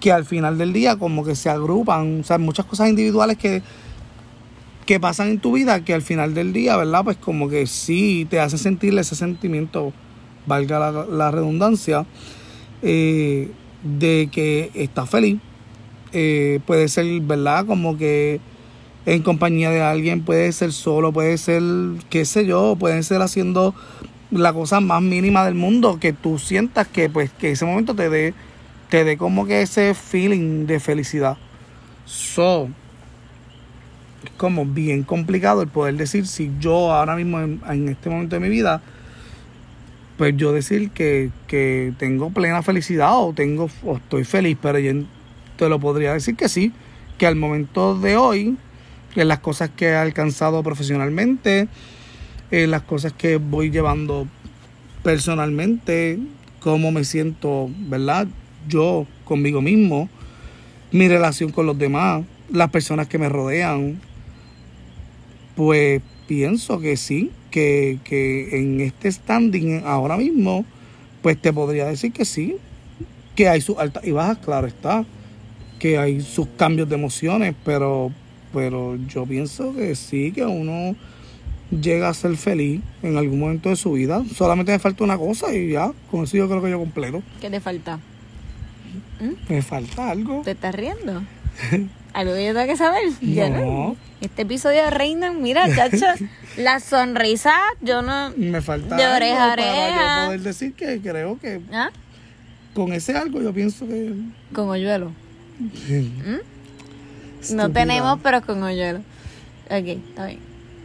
que 0.00 0.12
al 0.12 0.24
final 0.24 0.58
del 0.58 0.72
día 0.72 0.96
como 0.96 1.24
que 1.24 1.36
se 1.36 1.48
agrupan, 1.48 2.20
o 2.20 2.24
sea, 2.24 2.38
muchas 2.38 2.66
cosas 2.66 2.88
individuales 2.88 3.38
que 3.38 3.62
que 4.86 5.00
pasan 5.00 5.28
en 5.28 5.40
tu 5.40 5.52
vida 5.52 5.82
que 5.82 5.94
al 5.94 6.02
final 6.02 6.34
del 6.34 6.52
día, 6.52 6.76
¿verdad? 6.76 7.04
Pues 7.04 7.16
como 7.16 7.48
que 7.48 7.66
sí 7.66 8.26
te 8.28 8.38
hace 8.38 8.58
sentir 8.58 8.96
ese 8.98 9.16
sentimiento, 9.16 9.92
valga 10.46 11.06
la 11.08 11.30
redundancia, 11.30 12.04
eh, 12.82 13.50
de 13.82 14.28
que 14.32 14.70
estás 14.74 15.08
feliz. 15.08 15.38
Eh, 16.12 16.60
puede 16.66 16.88
ser, 16.88 17.06
¿verdad? 17.20 17.66
Como 17.66 17.96
que 17.96 18.40
en 19.06 19.22
compañía 19.22 19.70
de 19.70 19.82
alguien, 19.82 20.24
puede 20.24 20.50
ser 20.52 20.72
solo, 20.72 21.12
puede 21.12 21.36
ser, 21.38 21.62
qué 22.08 22.24
sé 22.24 22.46
yo, 22.46 22.76
puede 22.78 23.02
ser 23.02 23.20
haciendo 23.20 23.74
la 24.30 24.52
cosa 24.52 24.80
más 24.80 25.02
mínima 25.02 25.44
del 25.44 25.54
mundo, 25.54 25.98
que 26.00 26.12
tú 26.12 26.38
sientas 26.38 26.88
que 26.88 27.10
pues 27.10 27.30
que 27.32 27.50
ese 27.50 27.64
momento 27.64 27.94
te 27.94 28.08
dé 28.08 28.34
te 28.88 29.04
dé 29.04 29.16
como 29.16 29.46
que 29.46 29.62
ese 29.62 29.94
feeling 29.94 30.66
de 30.66 30.80
felicidad. 30.80 31.36
So, 32.04 32.68
es 34.24 34.30
como 34.36 34.64
bien 34.64 35.02
complicado 35.02 35.62
el 35.62 35.68
poder 35.68 35.96
decir 35.96 36.26
si 36.26 36.50
yo 36.60 36.92
ahora 36.92 37.16
mismo 37.16 37.40
en 37.40 37.88
este 37.88 38.08
momento 38.08 38.36
de 38.36 38.40
mi 38.40 38.48
vida 38.48 38.82
pues 40.16 40.36
yo 40.36 40.52
decir 40.52 40.90
que, 40.90 41.30
que 41.46 41.92
tengo 41.98 42.30
plena 42.30 42.62
felicidad 42.62 43.18
o 43.18 43.32
tengo 43.32 43.68
o 43.84 43.96
estoy 43.96 44.24
feliz, 44.24 44.56
pero 44.60 44.78
yo 44.78 44.92
te 45.56 45.68
lo 45.68 45.80
podría 45.80 46.12
decir 46.12 46.36
que 46.36 46.48
sí, 46.48 46.72
que 47.18 47.26
al 47.26 47.36
momento 47.36 47.98
de 47.98 48.16
hoy, 48.16 48.56
en 49.16 49.28
las 49.28 49.40
cosas 49.40 49.70
que 49.76 49.86
he 49.86 49.96
alcanzado 49.96 50.62
profesionalmente, 50.62 51.68
en 52.50 52.70
las 52.70 52.82
cosas 52.82 53.12
que 53.12 53.36
voy 53.36 53.70
llevando 53.70 54.28
personalmente, 55.02 56.18
cómo 56.60 56.92
me 56.92 57.04
siento, 57.04 57.70
¿verdad? 57.88 58.26
Yo 58.68 59.06
conmigo 59.24 59.60
mismo, 59.60 60.08
mi 60.92 61.08
relación 61.08 61.50
con 61.50 61.66
los 61.66 61.78
demás, 61.78 62.24
las 62.50 62.70
personas 62.70 63.08
que 63.08 63.18
me 63.18 63.28
rodean, 63.28 64.00
pues 65.56 66.00
pienso 66.26 66.80
que 66.80 66.96
sí, 66.96 67.30
que, 67.54 68.00
que 68.02 68.58
en 68.58 68.80
este 68.80 69.12
standing 69.12 69.84
ahora 69.84 70.16
mismo, 70.16 70.64
pues 71.22 71.40
te 71.40 71.52
podría 71.52 71.86
decir 71.86 72.10
que 72.10 72.24
sí, 72.24 72.56
que 73.36 73.48
hay 73.48 73.60
sus 73.60 73.78
altas 73.78 74.04
y 74.04 74.10
bajas, 74.10 74.38
claro 74.38 74.66
está, 74.66 75.04
que 75.78 75.96
hay 75.96 76.20
sus 76.20 76.48
cambios 76.56 76.88
de 76.88 76.96
emociones, 76.96 77.54
pero, 77.64 78.10
pero 78.52 78.96
yo 79.06 79.24
pienso 79.24 79.72
que 79.72 79.94
sí, 79.94 80.32
que 80.32 80.44
uno 80.44 80.96
llega 81.70 82.08
a 82.08 82.14
ser 82.14 82.36
feliz 82.36 82.80
en 83.04 83.16
algún 83.18 83.38
momento 83.38 83.68
de 83.68 83.76
su 83.76 83.92
vida. 83.92 84.24
Solamente 84.34 84.72
me 84.72 84.80
falta 84.80 85.04
una 85.04 85.16
cosa 85.16 85.54
y 85.54 85.70
ya, 85.70 85.92
con 86.10 86.24
eso 86.24 86.36
yo 86.36 86.48
creo 86.48 86.60
que 86.60 86.70
yo 86.70 86.80
completo. 86.80 87.22
¿Qué 87.40 87.50
te 87.50 87.60
falta? 87.60 88.00
Me 89.48 89.62
falta 89.62 90.10
algo. 90.10 90.42
¿Te 90.42 90.50
estás 90.50 90.74
riendo? 90.74 91.22
¿Algo 92.14 92.32
que 92.34 92.46
yo 92.46 92.54
tengo 92.54 92.66
que 92.66 92.76
saber? 92.76 93.02
Ya 93.20 93.48
No. 93.50 93.96
Este 94.20 94.42
episodio 94.42 94.84
de 94.84 94.90
Reina, 94.90 95.32
mira, 95.32 95.66
chacho, 95.76 96.06
la 96.56 96.80
sonrisa, 96.80 97.52
yo 97.82 98.00
no... 98.00 98.32
Me 98.36 98.62
falta 98.62 98.96
De 98.96 99.06
oreja 99.06 99.52
a 99.52 99.56
para 99.56 99.70
oreja. 99.72 100.20
yo 100.22 100.26
poder 100.28 100.40
decir 100.40 100.72
que 100.74 101.00
creo 101.00 101.38
que 101.38 101.60
¿Ah? 101.72 101.90
con 102.72 102.92
ese 102.94 103.16
algo 103.16 103.42
yo 103.42 103.52
pienso 103.52 103.86
que 103.86 104.14
Con 104.54 104.70
hoyuelo. 104.70 105.12
No 105.90 106.40
Estúpida. 107.40 107.68
tenemos, 107.72 108.18
pero 108.22 108.40
con 108.42 108.62
hoyuelo. 108.62 109.00
Ok, 109.66 109.86
está 109.86 110.26
bien. 110.26 110.40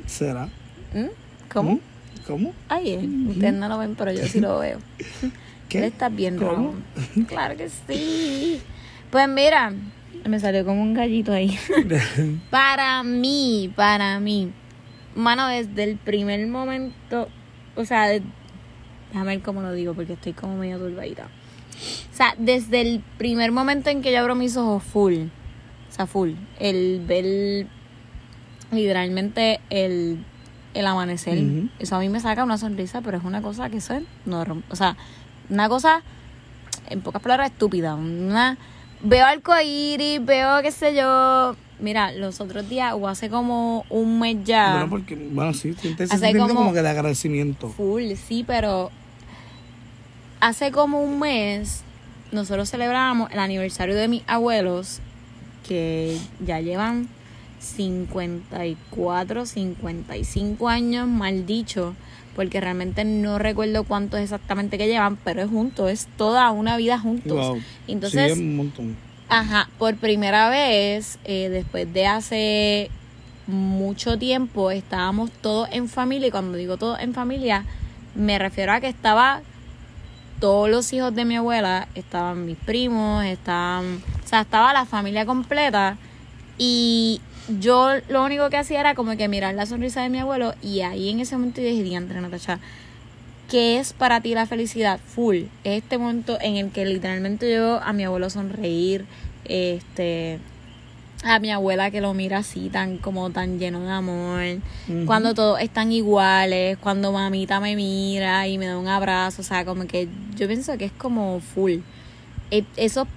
será. 0.06 0.46
¿Mm? 0.94 1.06
¿Cómo? 1.54 1.72
¿Mm? 1.76 1.80
¿Cómo? 2.28 2.54
Ay, 2.68 2.90
eh, 2.92 3.10
ustedes 3.30 3.54
no 3.54 3.70
lo 3.70 3.78
ven, 3.78 3.96
pero 3.96 4.12
yo 4.12 4.26
sí 4.28 4.40
lo 4.40 4.60
veo. 4.60 4.80
¿Qué? 5.70 5.80
Él 5.80 5.84
está 5.86 6.10
bien 6.10 6.38
¿Cómo? 6.38 6.52
rojo. 6.52 6.74
Claro 7.28 7.56
que 7.56 7.70
sí. 7.88 8.62
Pues 9.12 9.28
mira, 9.30 9.72
me 10.26 10.40
salió 10.40 10.66
como 10.66 10.82
un 10.82 10.94
gallito 10.94 11.32
ahí. 11.32 11.58
para 12.50 13.04
mí, 13.04 13.72
para 13.76 14.20
mí. 14.20 14.52
Mano, 15.16 15.48
desde 15.48 15.84
el 15.84 15.98
primer 15.98 16.46
momento, 16.48 17.28
o 17.76 17.86
sea, 17.86 18.08
de- 18.08 18.22
déjame 19.12 19.36
ver 19.38 19.42
cómo 19.44 19.62
lo 19.62 19.72
digo 19.74 19.94
porque 19.94 20.14
estoy 20.14 20.34
como 20.34 20.56
medio 20.58 20.78
turbadita. 20.78 21.26
O 22.12 22.16
sea, 22.16 22.36
desde 22.38 22.82
el 22.82 23.02
primer 23.18 23.52
momento 23.52 23.90
en 23.90 24.02
que 24.02 24.12
yo 24.12 24.20
abro 24.20 24.36
mis 24.36 24.56
ojos 24.58 24.84
full, 24.84 25.14
o 25.90 25.92
sea, 25.92 26.06
full, 26.06 26.32
el 26.60 27.02
ver 27.08 27.68
literalmente 28.72 29.60
el, 29.70 30.24
el 30.74 30.88
amanecer, 30.88 31.38
eso 31.80 31.96
a 31.96 32.00
mí 32.00 32.10
me 32.10 32.20
saca 32.20 32.44
una 32.44 32.58
sonrisa, 32.58 33.02
pero 33.02 33.18
es 33.18 33.24
una 33.24 33.42
cosa 33.42 33.70
que 33.70 33.78
eso 33.78 33.94
es 33.96 34.04
norm- 34.28 34.64
o 34.70 34.76
sea, 34.76 34.96
una 35.50 35.68
cosa, 35.70 36.04
en 36.90 37.02
pocas 37.02 37.22
palabras, 37.22 37.52
estúpida. 37.52 37.96
Una, 37.96 38.58
veo 39.02 39.26
arcoíris, 39.26 40.24
veo 40.26 40.62
qué 40.62 40.72
sé 40.72 40.96
yo. 40.96 41.56
Mira, 41.80 42.12
los 42.12 42.42
otros 42.42 42.68
días, 42.68 42.94
o 42.94 43.08
hace 43.08 43.30
como 43.30 43.86
un 43.90 44.20
mes 44.20 44.38
ya. 44.44 44.72
Bueno, 44.74 44.90
porque, 44.90 45.16
bueno, 45.16 45.54
sí, 45.54 45.70
ese 45.82 46.04
Hace 46.14 46.38
como- 46.38 46.54
como 46.56 46.74
que 46.74 46.82
de 46.82 46.90
agradecimiento. 46.90 47.70
Full, 47.70 48.14
sí, 48.16 48.44
pero 48.46 48.92
hace 50.42 50.72
como 50.72 51.02
un 51.02 51.20
mes 51.20 51.84
nosotros 52.32 52.70
celebrábamos 52.70 53.32
el 53.32 53.40
aniversario 53.40 53.96
de 53.96 54.08
mis 54.10 54.24
abuelos 54.28 55.00
que 55.68 56.18
ya 56.46 56.60
llevan 56.60 57.08
54, 57.60 59.46
55 59.46 60.68
años, 60.70 61.08
mal 61.08 61.46
dicho, 61.46 61.96
porque 62.40 62.62
realmente 62.62 63.04
no 63.04 63.38
recuerdo 63.38 63.84
cuántos 63.84 64.22
exactamente 64.22 64.78
que 64.78 64.88
llevan, 64.88 65.18
pero 65.18 65.42
es 65.42 65.50
juntos, 65.50 65.92
es 65.92 66.08
toda 66.16 66.50
una 66.52 66.78
vida 66.78 66.98
juntos. 66.98 67.34
Wow. 67.34 67.62
Entonces, 67.86 68.36
sí, 68.36 68.40
un 68.40 68.56
montón. 68.56 68.96
Ajá, 69.28 69.68
por 69.78 69.98
primera 69.98 70.50
vez, 70.50 71.20
eh, 71.26 71.50
después 71.50 71.92
de 71.92 72.08
hace 72.08 72.92
mucho 73.46 74.18
tiempo, 74.18 74.72
estábamos 74.72 75.32
todos 75.32 75.68
en 75.74 75.90
familia, 75.90 76.30
y 76.30 76.32
cuando 76.32 76.58
digo 76.58 76.78
todos 76.78 77.02
en 77.02 77.14
familia, 77.14 77.66
me 78.16 78.40
refiero 78.40 78.72
a 78.72 78.80
que 78.80 78.88
estaba 78.88 79.42
todos 80.40 80.70
los 80.70 80.94
hijos 80.94 81.14
de 81.14 81.26
mi 81.26 81.36
abuela, 81.36 81.90
estaban 81.94 82.46
mis 82.46 82.56
primos, 82.56 83.26
estaban, 83.26 84.02
o 84.24 84.28
sea, 84.30 84.40
estaba 84.40 84.72
la 84.72 84.86
familia 84.86 85.26
completa, 85.26 85.98
y 86.58 87.20
yo 87.60 87.90
lo 88.10 88.24
único 88.24 88.50
que 88.50 88.58
hacía 88.58 88.80
era 88.80 88.96
como 88.96 89.16
que 89.18 89.28
mirar 89.28 89.56
la 89.56 89.66
sonrisa 89.66 90.02
de 90.02 90.10
mi 90.10 90.20
abuelo, 90.20 90.54
y 90.62 90.82
ahí 90.82 91.10
en 91.10 91.20
ese 91.20 91.36
momento 91.36 91.62
yo 91.62 91.68
dije, 91.68 91.84
diantre, 91.84 92.22
Natacha, 92.22 92.60
¿Qué 93.50 93.80
es 93.80 93.94
para 93.94 94.22
ti 94.22 94.36
la 94.36 94.46
felicidad? 94.46 95.00
Full. 95.00 95.38
Es 95.64 95.82
este 95.82 95.98
momento 95.98 96.38
en 96.40 96.58
el 96.58 96.70
que 96.70 96.86
literalmente 96.86 97.52
yo 97.52 97.82
a 97.82 97.94
mi 97.94 98.04
abuelo 98.04 98.30
sonreír, 98.30 99.06
este, 99.46 100.38
a 101.24 101.40
mi 101.40 101.50
abuela 101.52 101.90
que 101.90 102.00
lo 102.00 102.14
mira 102.14 102.38
así 102.38 102.70
tan 102.70 102.98
como 103.00 103.32
tan 103.32 103.58
lleno 103.58 103.82
de 103.82 103.90
amor, 103.90 104.62
Ujú. 104.88 105.06
cuando 105.08 105.34
todos 105.34 105.60
están 105.62 105.92
iguales, 105.92 106.78
cuando 106.78 107.12
mamita 107.12 107.60
me 107.60 107.76
mira 107.76 108.48
y 108.48 108.60
me 108.60 108.68
da 108.68 108.78
un 108.78 108.88
abrazo, 108.88 109.42
o 109.42 109.46
sea, 109.46 109.66
como 109.66 109.88
que 109.88 110.08
yo 110.36 110.46
pienso 110.48 110.78
que 110.78 110.86
es 110.86 110.92
como 110.92 111.40
full. 111.40 111.78
Eh, 112.52 112.64
Esos 112.78 113.08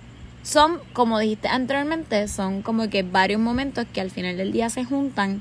son, 0.42 0.78
como 0.92 1.18
dijiste 1.18 1.48
anteriormente, 1.48 2.26
son 2.28 2.62
como 2.62 2.88
que 2.90 3.02
varios 3.02 3.40
momentos 3.40 3.86
que 3.92 4.00
al 4.00 4.10
final 4.10 4.36
del 4.36 4.52
día 4.52 4.70
se 4.70 4.84
juntan 4.84 5.40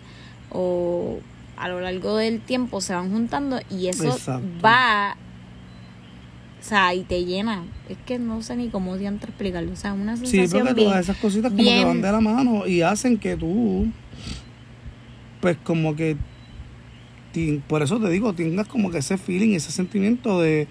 o 0.51 1.20
a 1.58 1.67
lo 1.70 1.79
largo 1.79 2.17
del 2.17 2.39
tiempo 2.41 2.81
se 2.81 2.93
van 2.93 3.12
juntando 3.12 3.60
y 3.70 3.88
eso 3.88 4.05
Exacto. 4.15 4.48
va, 4.65 5.15
o 6.60 6.63
sea, 6.63 6.93
y 6.93 7.03
te 7.03 7.24
llena. 7.25 7.63
Es 7.89 7.98
que 8.05 8.20
no 8.20 8.41
sé 8.41 8.55
ni 8.55 8.70
cómo 8.70 8.98
diantre 8.98 9.29
explicarlo, 9.29 9.72
o 9.74 9.75
sea, 9.75 9.93
una 9.93 10.15
Sí, 10.17 10.25
sensación 10.27 10.63
porque 10.63 10.74
bien, 10.75 10.88
todas 10.88 11.01
esas 11.01 11.17
cositas 11.17 11.51
como 11.51 11.63
bien- 11.63 11.79
que 11.79 11.86
van 11.86 12.01
de 12.01 12.12
la 12.12 12.22
mano 12.22 12.67
y 12.67 12.81
hacen 12.81 13.17
que 13.17 13.36
tú, 13.38 13.88
pues 15.39 15.58
como 15.63 15.96
que, 15.96 16.15
por 17.67 17.81
eso 17.81 18.00
te 18.00 18.10
digo, 18.10 18.34
tengas 18.34 18.67
como 18.67 18.91
que 18.91 18.98
ese 19.00 19.17
feeling, 19.17 19.55
ese 19.55 19.72
sentimiento 19.72 20.39
de, 20.41 20.67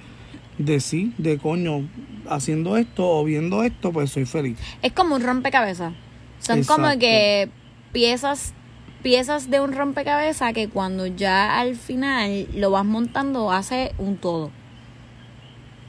de 0.59 0.81
sí, 0.81 1.13
de 1.19 1.39
coño, 1.39 1.83
haciendo 2.31 2.77
esto 2.77 3.09
o 3.09 3.25
viendo 3.25 3.63
esto, 3.63 3.93
pues 3.93 4.11
soy 4.11 4.25
feliz. 4.25 4.59
Es 4.83 4.93
como 4.93 5.17
un 5.17 5.23
rompecabezas. 5.23 5.93
Son 6.39 6.59
Exacto. 6.59 6.83
como 6.83 6.99
que 6.99 7.51
piezas 7.93 8.55
piezas 9.03 9.51
de 9.51 9.61
un 9.61 9.73
rompecabezas 9.73 10.53
que 10.53 10.69
cuando 10.69 11.07
ya 11.07 11.59
al 11.59 11.77
final 11.77 12.49
lo 12.55 12.71
vas 12.71 12.85
montando 12.85 13.51
hace 13.51 13.95
un 13.99 14.17
todo. 14.17 14.51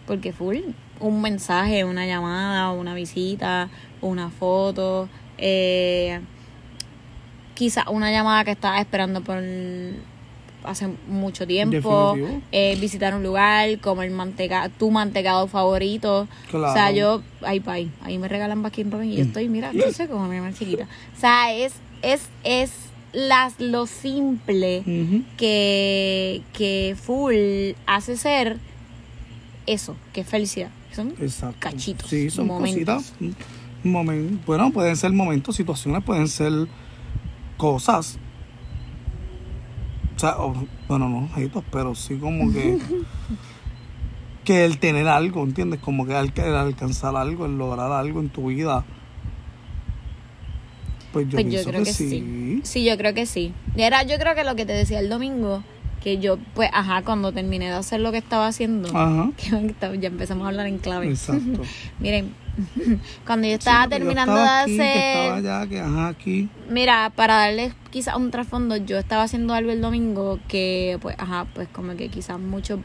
Porque 0.08 0.34
full, 0.34 0.58
un 1.00 1.22
mensaje, 1.22 1.84
una 1.84 2.06
llamada, 2.06 2.72
una 2.72 2.94
visita, 2.94 3.70
una 4.02 4.30
foto, 4.30 5.10
eh, 5.38 6.22
quizá 7.54 7.90
una 7.90 8.12
llamada 8.12 8.44
que 8.44 8.52
estabas 8.52 8.82
esperando 8.82 9.22
por 9.22 9.38
hace 10.64 10.88
mucho 11.08 11.48
tiempo, 11.48 12.16
eh, 12.52 12.78
visitar 12.80 13.16
un 13.16 13.24
lugar, 13.24 13.80
comer 13.80 14.12
manteca, 14.12 14.70
tu 14.70 14.92
mantecado 14.92 15.48
favorito. 15.48 16.28
Claro. 16.50 16.70
O 16.70 16.74
sea, 16.74 16.92
yo, 16.92 17.22
ay, 17.42 17.60
pay, 17.60 17.90
ahí 18.02 18.18
me 18.18 18.28
regalan 18.28 18.62
Baskin 18.62 18.92
Robbins 18.92 19.14
y 19.14 19.18
yo 19.18 19.24
estoy, 19.24 19.50
mira, 19.50 19.72
yo 19.74 19.92
sé 19.92 20.08
como 20.08 20.28
mi 20.28 20.38
mamá 20.38 20.54
chiquita. 20.54 20.88
O 21.18 21.20
sea, 21.20 21.54
es, 21.54 21.74
es, 22.02 22.22
es 22.44 22.72
las, 23.14 23.60
lo 23.60 23.88
simple 23.88 24.84
que, 25.38 26.42
que 26.54 26.96
full 27.02 27.76
hace 27.86 28.18
ser 28.18 28.58
eso, 29.66 29.96
que 30.14 30.22
es 30.22 30.28
felicidad. 30.28 30.70
Son 30.96 31.14
Exacto. 31.22 31.58
cachitos, 31.60 32.10
Sí, 32.10 32.30
son 32.30 32.48
momentos. 32.48 33.12
cositas. 33.18 33.38
Bueno, 33.84 34.72
pueden 34.72 34.96
ser 34.96 35.12
momentos, 35.12 35.56
situaciones, 35.56 36.04
pueden 36.04 36.28
ser 36.28 36.52
cosas. 37.58 38.18
O 40.22 40.24
sea, 40.24 40.36
bueno, 40.88 41.10
no, 41.10 41.18
objetos, 41.26 41.64
pero 41.72 41.96
sí 41.96 42.16
como 42.18 42.54
que. 42.54 42.78
que 44.44 44.66
el 44.66 44.78
tener 44.78 45.08
algo, 45.08 45.44
¿entiendes? 45.44 45.80
Como 45.80 46.06
que 46.06 46.16
el, 46.16 46.32
el 46.36 46.56
alcanzar 46.56 47.16
algo, 47.16 47.48
el 47.48 47.58
lograr 47.58 47.92
algo 47.92 48.20
en 48.20 48.30
tu 48.30 48.48
vida. 48.48 48.86
Pues 51.12 51.28
yo 51.28 51.40
Pues 51.40 51.52
yo 51.52 51.64
creo 51.64 51.80
que, 51.80 51.88
que 51.88 51.94
sí. 51.94 52.10
sí. 52.10 52.62
Sí, 52.64 52.86
yo 52.86 52.98
creo 52.98 53.16
que 53.16 53.26
sí. 53.26 53.52
Era, 53.76 54.04
yo 54.04 54.20
creo 54.20 54.36
que 54.36 54.44
lo 54.44 54.56
que 54.56 54.68
te 54.68 54.74
decía 54.74 55.00
el 55.00 55.10
domingo, 55.10 55.64
que 56.04 56.20
yo, 56.20 56.38
pues, 56.54 56.70
ajá, 56.72 57.02
cuando 57.02 57.32
terminé 57.32 57.66
de 57.66 57.74
hacer 57.74 58.00
lo 58.00 58.12
que 58.12 58.20
estaba 58.20 58.46
haciendo, 58.46 58.90
Ajá. 58.96 59.32
que 59.38 60.00
ya 60.00 60.08
empezamos 60.08 60.46
a 60.46 60.50
hablar 60.50 60.68
en 60.68 60.78
clave. 60.78 61.10
Exacto. 61.10 61.64
Miren, 62.00 62.32
cuando 63.26 63.48
yo 63.48 63.54
estaba 63.56 63.84
Sí, 63.84 63.90
porque 63.90 64.00
yo 64.00 64.06
terminando 64.06 64.36
de 64.36 64.50
hacer... 64.50 64.76
Que 64.78 65.22
estaba 65.24 65.38
allá, 65.38 65.70
que 65.70 65.80
ajá, 65.80 66.08
aquí. 66.08 66.50
Mira, 66.70 67.12
para 67.16 67.36
darles 67.36 67.74
quizás 67.90 68.16
un 68.16 68.32
trasfondo, 68.32 68.78
yo 68.78 68.98
estaba 68.98 69.24
haciendo 69.24 69.54
algo 69.54 69.72
el 69.72 69.82
domingo 69.82 70.40
que, 70.48 70.98
pues, 71.02 71.16
ajá, 71.20 71.48
pues 71.54 71.68
como 71.70 71.96
que 71.96 72.10
quizás 72.10 72.40
mucho, 72.40 72.82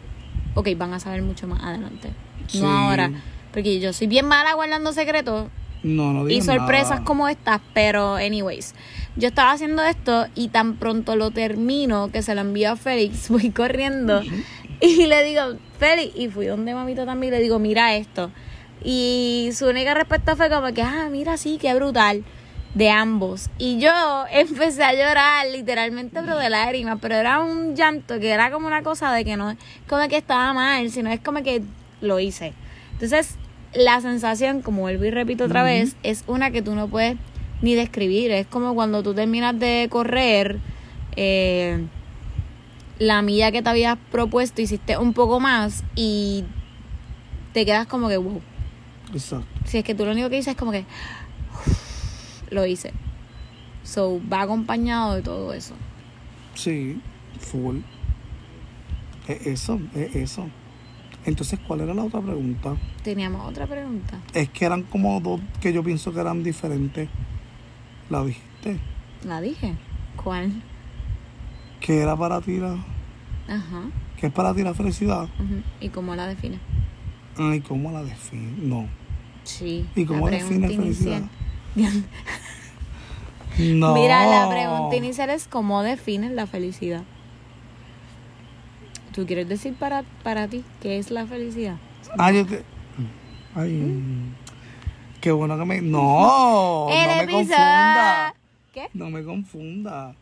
ok, 0.55 0.69
van 0.77 0.93
a 0.93 1.01
saber 1.01 1.23
mucho 1.23 1.47
más 1.47 1.63
adelante. 1.63 2.11
Sí. 2.49 2.61
No 2.61 2.71
ahora. 2.71 3.11
Porque 3.53 3.81
yo 3.81 3.93
soy 3.93 4.07
bien 4.07 4.27
mala 4.27 4.53
guardando 4.55 4.93
secretos 4.93 5.49
No, 5.83 6.13
no 6.13 6.29
y 6.29 6.43
sorpresas 6.43 6.91
nada. 6.91 7.05
como 7.05 7.29
estas, 7.29 7.61
pero 7.73 8.17
anyways, 8.17 8.75
yo 9.17 9.29
estaba 9.29 9.53
haciendo 9.53 9.83
esto 9.83 10.27
y 10.35 10.49
tan 10.49 10.77
pronto 10.77 11.17
lo 11.17 11.31
termino 11.31 12.11
que 12.13 12.21
se 12.23 12.35
lo 12.35 12.43
envío 12.43 12.73
a 12.73 12.77
Félix, 12.77 13.29
voy 13.31 13.51
corriendo 13.51 14.23
y 14.81 15.07
le 15.07 15.25
digo, 15.25 15.43
Félix, 15.79 16.15
y 16.17 16.29
fui 16.29 16.47
donde 16.47 16.75
mamita 16.75 17.07
también 17.07 17.33
y 17.33 17.37
le 17.37 17.43
digo, 17.43 17.59
mira 17.59 17.97
esto. 17.97 18.31
Y 18.83 19.51
su 19.53 19.67
única 19.67 19.95
respuesta 19.95 20.37
fue 20.37 20.49
como 20.49 20.73
que, 20.73 20.83
ah, 20.83 21.09
mira, 21.11 21.37
sí, 21.37 21.59
qué 21.61 21.75
brutal. 21.75 22.25
De 22.75 22.91
ambos. 22.91 23.49
Y 23.59 23.79
yo 23.79 23.91
empecé 24.31 24.85
a 24.85 24.93
llorar, 24.93 25.47
literalmente, 25.49 26.21
pero 26.21 26.37
de 26.37 26.51
lágrimas. 26.51 26.99
Pero 27.01 27.15
era 27.15 27.41
un 27.41 27.75
llanto 27.75 28.21
que 28.21 28.31
era 28.31 28.51
como 28.51 28.67
una 28.67 28.83
cosa 28.83 29.13
de 29.13 29.25
que 29.25 29.37
no, 29.37 29.57
como 29.89 30.07
que 30.09 30.17
estaba 30.17 30.53
mal, 30.53 30.91
sino 30.91 31.11
es 31.11 31.21
como 31.21 31.43
que 31.43 31.63
lo 32.01 32.21
hice. 32.21 32.53
Entonces, 32.93 33.37
la 33.75 34.01
sensación, 34.01 34.63
como 34.63 34.83
vuelvo 34.83 35.05
y 35.05 35.11
repito 35.11 35.45
otra 35.45 35.63
vez, 35.63 35.97
es 36.03 36.25
una 36.27 36.51
que 36.51 36.63
tú 36.63 36.75
no 36.75 36.89
puedes 36.89 37.17
ni 37.63 37.75
describir. 37.75 38.31
Es 38.31 38.47
como 38.47 38.75
cuando 38.75 39.03
tú 39.03 39.15
terminas 39.15 39.59
de 39.59 39.89
correr, 39.91 40.59
eh, 41.17 41.87
la 42.99 43.23
milla 43.23 43.53
que 43.53 43.63
te 43.63 43.69
habías 43.69 43.99
propuesto, 44.11 44.63
hiciste 44.63 44.97
un 44.97 45.13
poco 45.13 45.41
más 45.41 45.85
y 45.95 46.45
te 47.53 47.67
quedas 47.67 47.87
como 47.87 48.09
que, 48.09 48.17
wow. 48.17 48.41
Exacto. 49.13 49.47
Si 49.65 49.79
es 49.79 49.85
que 49.85 49.95
tú 49.95 50.05
lo 50.05 50.13
único 50.13 50.29
que 50.31 50.37
dices 50.37 50.53
es 50.53 50.59
como 50.59 50.73
que 50.73 50.85
lo 52.51 52.67
hice. 52.67 52.93
So, 53.83 54.21
va 54.33 54.43
acompañado 54.43 55.15
de 55.15 55.23
todo 55.23 55.53
eso. 55.53 55.75
Sí, 56.55 57.01
full. 57.39 57.79
Es 59.29 59.47
eso, 59.47 59.81
es 59.95 60.15
eso. 60.17 60.49
Entonces, 61.25 61.59
¿cuál 61.67 61.81
era 61.81 61.93
la 61.93 62.05
otra 62.05 62.21
pregunta? 62.21 62.77
Teníamos 63.03 63.49
otra 63.49 63.67
pregunta. 63.67 64.19
Es 64.33 64.49
que 64.51 64.65
eran 64.65 64.83
como 64.85 65.21
dos 65.21 65.41
que 65.61 65.73
yo 65.73 65.83
pienso 65.83 66.13
que 66.13 66.21
eran 66.21 66.43
diferentes. 66.43 67.09
¿La 68.11 68.25
dijiste? 68.25 68.79
La 69.25 69.41
dije. 69.41 69.75
¿Cuál? 70.23 70.53
¿Qué 71.81 71.99
era 71.99 72.17
para 72.17 72.41
ti 72.41 72.59
la... 72.59 72.75
Ajá. 73.49 73.83
¿Qué 74.19 74.29
es 74.29 74.33
para 74.33 74.55
ti 74.55 74.63
la 74.63 74.75
felicidad? 74.75 75.25
ujú. 75.25 75.63
¿Y 75.81 75.89
cómo 75.89 76.15
la 76.15 76.27
define? 76.27 76.59
Ay, 77.39 77.61
¿cómo 77.61 77.93
la 77.93 78.03
define? 78.03 78.53
No. 78.59 78.87
Sí. 79.45 79.87
¿Y 79.95 80.05
cómo 80.05 80.29
la 80.29 80.37
define 80.37 80.69
felicidad? 80.69 81.23
No. 83.59 83.95
Mira, 83.95 84.27
la 84.27 84.51
pregunta 84.51 84.97
inicial 84.97 85.31
es 85.31 85.49
cómo 85.49 85.83
defines 85.83 86.31
la 86.33 86.47
felicidad. 86.47 87.05
¿Tú 89.15 89.25
quieres 89.25 89.49
decir 89.49 89.73
para, 89.73 90.03
para 90.23 90.47
ti 90.47 90.63
qué 90.83 90.99
es 90.99 91.11
la 91.11 91.27
felicidad? 91.27 91.77
Ah, 92.19 92.33
yo 92.33 92.45
te... 92.45 92.63
Ay. 93.55 93.95
Qué 95.23 95.33
bueno 95.33 95.57
que 95.57 95.65
me... 95.65 95.81
No, 95.81 96.89
El 96.91 97.09
no 97.09 97.17
me 97.17 97.33
confunda. 97.33 98.35
¿Qué? 98.75 98.89
No 98.93 99.09
me 99.09 99.25
confunda. 99.25 100.15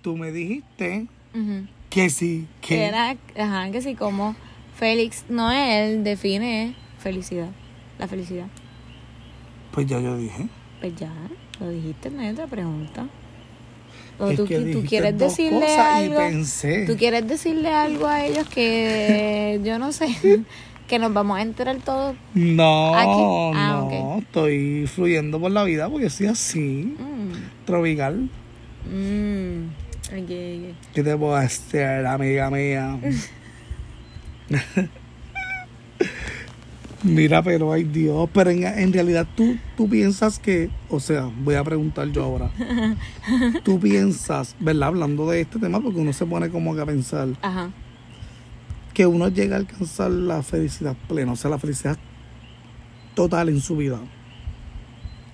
Tú 0.00 0.16
me 0.16 0.32
dijiste 0.32 1.06
que 1.90 2.08
sí, 2.08 2.46
Que 2.62 2.68
que... 2.68 2.84
era, 2.86 3.16
ajá, 3.38 3.70
que 3.70 3.82
sí, 3.82 3.94
como 3.94 4.34
Félix 4.78 5.24
Noel 5.28 6.02
define 6.04 6.74
felicidad. 6.98 7.48
La 7.98 8.08
felicidad. 8.08 8.46
Pues 9.72 9.86
ya 9.86 10.00
yo 10.00 10.16
dije. 10.16 10.48
Pues 10.80 10.94
ya, 10.96 11.12
lo 11.60 11.68
dijiste, 11.68 12.10
no 12.10 12.20
hay 12.20 12.30
otra 12.30 12.46
pregunta. 12.46 13.06
O 14.18 14.30
tú, 14.32 14.46
tú 14.46 14.84
quieres 14.86 15.18
decirle 15.18 15.76
algo. 15.76 16.16
pensé. 16.18 16.86
Tú 16.86 16.96
quieres 16.96 17.26
decirle 17.26 17.68
algo 17.72 18.06
a 18.06 18.24
ellos 18.24 18.46
que 18.48 19.60
yo 19.64 19.78
no 19.78 19.90
sé, 19.92 20.06
que 20.88 20.98
nos 21.00 21.12
vamos 21.12 21.38
a 21.38 21.42
enterar 21.42 21.76
todos. 21.78 22.16
No, 22.34 22.94
Aquí. 22.94 23.20
Ah, 23.56 23.86
no, 23.90 24.18
estoy 24.18 24.86
fluyendo 24.86 25.40
por 25.40 25.50
la 25.50 25.64
vida 25.64 25.88
porque 25.88 26.10
soy 26.10 26.26
así, 26.28 26.94
Mm, 26.98 27.64
tropical. 27.66 28.28
mm, 28.88 29.66
ok, 30.08 30.22
ok. 30.22 30.76
¿Qué 30.94 31.02
te 31.02 31.16
puedo 31.16 31.34
hacer, 31.34 32.06
amiga 32.06 32.50
mía? 32.50 32.98
Mira, 37.04 37.42
pero 37.42 37.70
ay 37.70 37.84
Dios, 37.84 38.30
pero 38.32 38.48
en, 38.48 38.64
en 38.64 38.90
realidad 38.90 39.26
tú, 39.36 39.58
tú 39.76 39.86
piensas 39.90 40.38
que, 40.38 40.70
o 40.88 40.98
sea, 41.00 41.30
voy 41.42 41.54
a 41.54 41.62
preguntar 41.62 42.10
yo 42.10 42.24
ahora, 42.24 42.50
tú 43.62 43.78
piensas, 43.78 44.56
¿verdad? 44.58 44.88
Hablando 44.88 45.28
de 45.28 45.42
este 45.42 45.58
tema, 45.58 45.80
porque 45.80 46.00
uno 46.00 46.14
se 46.14 46.24
pone 46.24 46.48
como 46.48 46.74
que 46.74 46.80
a 46.80 46.86
pensar 46.86 47.28
Ajá. 47.42 47.70
que 48.94 49.06
uno 49.06 49.28
llega 49.28 49.56
a 49.56 49.58
alcanzar 49.58 50.10
la 50.10 50.42
felicidad 50.42 50.96
plena, 51.06 51.32
o 51.32 51.36
sea, 51.36 51.50
la 51.50 51.58
felicidad 51.58 51.98
total 53.14 53.50
en 53.50 53.60
su 53.60 53.76
vida. 53.76 54.00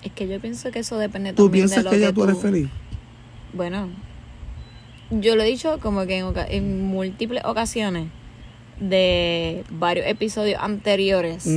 Es 0.03 0.11
que 0.11 0.27
yo 0.27 0.41
pienso 0.41 0.71
que 0.71 0.79
eso 0.79 0.97
depende 0.97 1.31
¿Tú 1.31 1.45
también 1.45 1.67
de 1.67 1.69
piensas 1.69 1.85
lo 1.85 1.91
que 1.91 1.99
ya 2.01 2.11
tú 2.11 2.25
eres 2.25 2.37
feliz? 2.37 2.67
Bueno, 3.53 3.87
yo 5.09 5.37
lo 5.37 5.43
he 5.43 5.45
dicho 5.45 5.79
como 5.79 6.05
que 6.05 6.17
en 6.17 6.85
múltiples 6.85 7.45
ocasiones 7.45 8.09
de 8.81 9.63
varios 9.69 10.05
episodios 10.07 10.59
anteriores 10.61 11.47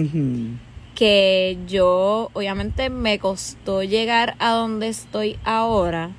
que 0.95 1.59
yo 1.67 2.31
obviamente 2.35 2.89
me 2.89 3.19
costó 3.19 3.83
llegar 3.83 4.37
a 4.39 4.53
donde 4.53 4.89
estoy 4.89 5.39
ahora, 5.45 6.13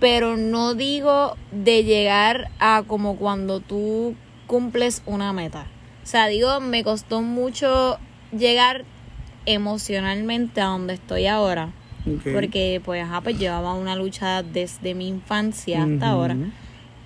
pero 0.00 0.36
no 0.36 0.74
digo 0.74 1.36
de 1.50 1.84
llegar 1.84 2.50
a 2.58 2.82
como 2.86 3.16
cuando 3.16 3.60
tú 3.60 4.14
cumples 4.46 5.02
una 5.06 5.32
meta. 5.32 5.66
O 6.02 6.06
sea, 6.06 6.26
digo, 6.26 6.60
me 6.60 6.84
costó 6.84 7.22
mucho 7.22 7.98
llegar 8.36 8.84
emocionalmente 9.46 10.60
a 10.60 10.66
donde 10.66 10.94
estoy 10.94 11.26
ahora. 11.26 11.72
Porque 12.32 12.82
pues, 12.84 13.02
ajá, 13.04 13.20
pues 13.20 13.38
llevaba 13.38 13.74
una 13.74 13.94
lucha 13.94 14.42
desde 14.42 14.94
mi 14.94 15.06
infancia 15.06 15.84
hasta 15.84 16.08
ahora. 16.08 16.36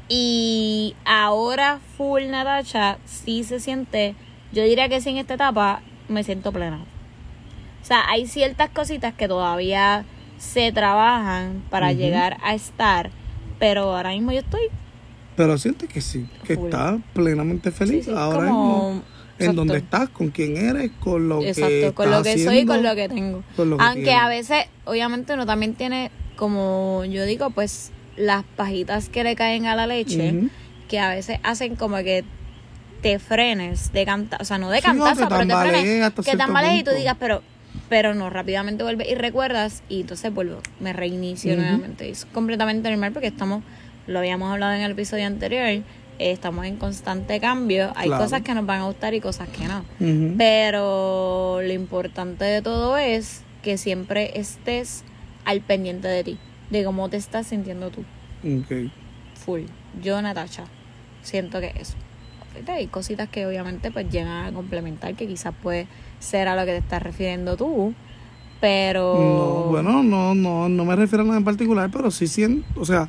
Y 0.09 0.95
ahora 1.05 1.81
full 1.97 2.23
Natacha 2.31 2.99
sí 3.05 3.43
se 3.45 3.59
siente, 3.61 4.15
yo 4.53 4.63
diría 4.63 4.89
que 4.89 5.01
sí 5.01 5.11
en 5.11 5.17
esta 5.19 5.35
etapa 5.35 5.83
me 6.09 6.23
siento 6.23 6.53
plena. 6.53 6.79
O 7.83 7.85
sea, 7.87 8.09
hay 8.09 8.27
ciertas 8.27 8.71
cositas 8.71 9.15
que 9.15 9.29
todavía 9.29 10.05
se 10.39 10.71
trabajan 10.73 11.63
para 11.71 11.93
llegar 11.93 12.37
a 12.43 12.55
estar, 12.55 13.11
pero 13.59 13.95
ahora 13.97 14.11
mismo 14.11 14.33
yo 14.33 14.41
estoy 14.41 14.63
Pero 15.37 15.59
sientes 15.59 15.89
que 15.89 16.01
sí, 16.01 16.27
que 16.45 16.55
Full. 16.57 16.67
estás 16.67 17.01
plenamente 17.13 17.71
feliz 17.71 18.05
sí, 18.05 18.11
sí, 18.11 18.17
ahora 18.17 18.49
como- 18.49 18.91
mismo. 18.91 19.03
En 19.39 19.43
exacto. 19.51 19.57
donde 19.61 19.77
estás, 19.79 20.09
con 20.09 20.31
quién 20.31 20.57
eres, 20.57 20.91
con 20.99 21.29
lo 21.29 21.41
que 21.41 21.51
Exacto, 21.51 21.95
con 21.95 22.11
lo 22.11 22.23
que 22.23 22.33
soy 22.39 22.41
y 22.41 22.47
haciendo, 22.47 22.73
con 22.73 22.83
lo 22.83 22.95
que 22.95 23.09
tengo. 23.11 23.43
con 23.55 23.69
lo 23.69 23.77
que 23.77 23.85
Aunque 23.85 24.03
tienes. 24.05 24.23
a 24.23 24.29
veces, 24.29 24.65
obviamente, 24.87 25.35
uno 25.35 25.45
también 25.45 25.75
tiene, 25.75 26.11
como 26.37 27.05
yo 27.05 27.23
digo, 27.27 27.51
pues 27.51 27.93
las 28.17 28.45
pajitas 28.57 29.09
que 29.09 29.25
le 29.25 29.37
caen 29.37 29.67
a 29.67 29.75
la 29.77 29.87
leche, 29.87 30.35
que 30.89 30.99
a 30.99 31.11
veces 31.11 31.39
hacen 31.43 31.77
como 31.77 31.97
que 31.99 32.25
te 33.03 33.19
frenes 33.19 33.93
de 33.93 34.05
cantar, 34.05 34.41
o 34.41 34.45
sea, 34.45 34.59
no 34.59 34.71
de 34.71 34.81
Sí, 34.81 34.89
no, 34.89 34.93
cantazo, 35.05 35.21
te 35.23 35.27
pero 35.35 35.47
te 35.47 35.57
frenes, 35.57 36.13
que 36.15 36.23
cierto 36.23 36.39
tambalees 36.39 36.81
y 36.81 36.85
tú 36.85 36.91
digas, 36.93 37.17
pero 37.19 37.43
pero 37.89 38.15
no, 38.15 38.31
rápidamente 38.31 38.83
vuelves 38.83 39.09
y 39.09 39.15
recuerdas 39.15 39.83
y 39.89 40.01
entonces 40.01 40.33
vuelvo, 40.33 40.61
me 40.81 40.93
reinicio 40.93 41.53
Ujú. 41.53 41.61
nuevamente. 41.63 42.09
Es 42.09 42.25
completamente 42.25 42.89
normal 42.91 43.13
porque 43.13 43.29
estamos, 43.29 43.63
lo 44.07 44.19
habíamos 44.19 44.51
hablado 44.53 44.73
en 44.75 44.81
el 44.81 44.93
episodio 44.93 45.27
anterior, 45.27 45.67
eh, 45.67 45.85
estamos 46.19 46.65
en 46.67 46.77
constante 46.77 47.39
cambio, 47.39 47.93
hay 47.95 48.09
Claro. 48.09 48.25
cosas 48.25 48.43
que 48.43 48.55
nos 48.55 48.67
van 48.67 48.81
a 48.81 48.87
gustar 48.87 49.15
y 49.15 49.21
cosas 49.21 49.49
que 49.51 49.69
no. 49.69 49.85
Pero 50.37 51.61
lo 51.63 51.73
importante 51.73 52.45
de 52.45 52.63
todo 52.63 52.97
es 52.97 53.43
que 53.63 53.79
siempre 53.79 54.33
estés 54.39 55.05
al 55.45 55.61
pendiente 55.61 56.09
de 56.09 56.25
ti, 56.25 56.39
de 56.71 56.85
cómo 56.85 57.09
te 57.09 57.17
estás 57.17 57.49
sintiendo 57.49 57.91
tú. 57.91 58.01
Ok. 58.43 58.91
Full. 59.45 59.63
Yo, 60.03 60.21
Natasha, 60.23 60.65
siento 61.23 61.61
que 61.61 61.73
eso. 61.79 61.95
Hay 62.69 62.87
cositas 62.87 63.29
que 63.29 63.47
obviamente 63.47 63.91
pues 63.91 64.09
llegan 64.11 64.47
a 64.47 64.53
complementar, 64.53 65.15
que 65.15 65.27
quizás 65.27 65.55
puede 65.63 65.89
ser 66.19 66.49
a 66.49 66.57
lo 66.57 66.65
que 66.65 66.73
te 66.73 66.79
estás 66.79 67.03
refiriendo 67.03 67.57
tú, 67.57 67.93
pero... 68.61 69.15
No, 69.15 69.71
bueno, 69.71 70.03
no, 70.03 70.35
no, 70.35 70.69
no 70.69 70.85
me 70.85 70.97
refiero 70.97 71.23
a 71.23 71.27
nada 71.27 71.39
en 71.39 71.45
particular, 71.45 71.91
pero 71.93 72.11
sí 72.11 72.27
siento, 72.27 72.67
o 72.81 72.85
sea, 72.85 73.09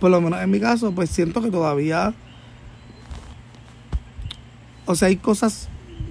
por 0.00 0.10
lo 0.10 0.20
menos 0.20 0.42
en 0.42 0.50
mi 0.50 0.60
caso, 0.60 0.92
pues 0.92 1.10
siento 1.10 1.42
que 1.42 1.50
todavía, 1.50 2.14
o 4.86 4.94
sea, 4.94 5.08
hay 5.08 5.16
cosas, 5.16 5.68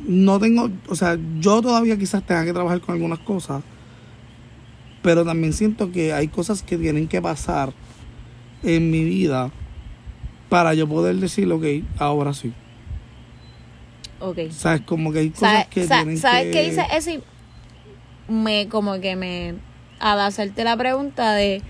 no 0.08 0.40
tengo, 0.40 0.70
o 0.88 0.96
sea, 0.96 1.18
yo 1.40 1.62
todavía 1.64 1.98
quizás 1.98 2.24
tenga 2.24 2.46
que 2.46 2.54
trabajar 2.54 2.82
con 2.82 2.94
algunas 2.94 3.20
cosas, 3.20 3.64
pero 5.06 5.24
también 5.24 5.54
siento 5.54 5.92
que 5.92 6.14
hay 6.14 6.28
cosas 6.30 6.64
que 6.64 6.80
tienen 6.80 7.08
que 7.08 7.22
pasar 7.22 7.72
en 8.64 8.90
mi 8.90 9.04
vida 9.04 9.52
para 10.50 10.74
yo 10.74 10.88
poder 10.90 11.18
decir, 11.18 11.52
ok, 11.52 11.64
ahora 12.00 12.34
sí. 12.34 12.52
Ok. 14.20 14.40
¿Sabes? 14.50 14.82
Como 14.82 15.12
que 15.14 15.20
hay 15.20 15.30
cosas 15.30 15.52
¿Sabes, 15.52 15.68
que 15.68 15.86
sa- 15.86 15.98
tienen 15.98 16.18
¿sabes 16.18 16.46
que... 16.46 16.52
qué 16.52 16.64
dice 16.64 16.88
eso? 16.92 17.12
Y 17.12 17.24
Me, 18.28 18.68
como 18.68 19.00
que 19.00 19.16
me... 19.16 19.54
Al 20.00 20.20
hacerte 20.22 20.64
la 20.64 20.76
pregunta 20.76 21.34
de... 21.34 21.62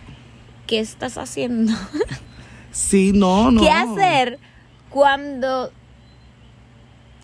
¿Qué 0.65 0.79
estás 0.79 1.17
haciendo? 1.17 1.73
Sí, 2.71 3.11
no, 3.13 3.51
no. 3.51 3.61
¿Qué 3.61 3.69
hacer 3.69 4.39
cuando 4.89 5.71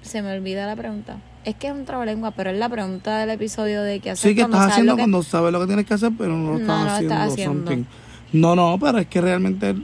se 0.01 0.21
me 0.21 0.33
olvida 0.33 0.65
la 0.65 0.75
pregunta? 0.75 1.17
Es 1.43 1.55
que 1.55 1.67
es 1.67 1.73
un 1.73 1.85
trabalengua, 1.85 2.31
pero 2.31 2.51
es 2.51 2.57
la 2.57 2.69
pregunta 2.69 3.17
del 3.19 3.31
episodio 3.31 3.81
de 3.81 3.99
qué 3.99 4.11
hacer 4.11 4.29
Sí, 4.29 4.35
que 4.35 4.41
estás 4.43 4.67
haciendo 4.71 4.95
que- 4.95 5.01
cuando 5.01 5.23
sabes 5.23 5.51
lo 5.51 5.59
que 5.59 5.67
tienes 5.67 5.85
que 5.87 5.93
hacer, 5.95 6.11
pero 6.17 6.37
no 6.37 6.53
lo 6.53 6.53
No, 6.53 6.59
estás, 6.59 6.77
no 6.79 6.85
lo 6.85 6.91
haciendo, 6.91 7.13
estás 7.15 7.33
haciendo. 7.33 7.85
No, 8.33 8.55
no, 8.55 8.77
pero 8.79 8.99
es 8.99 9.07
que 9.07 9.21
realmente 9.21 9.75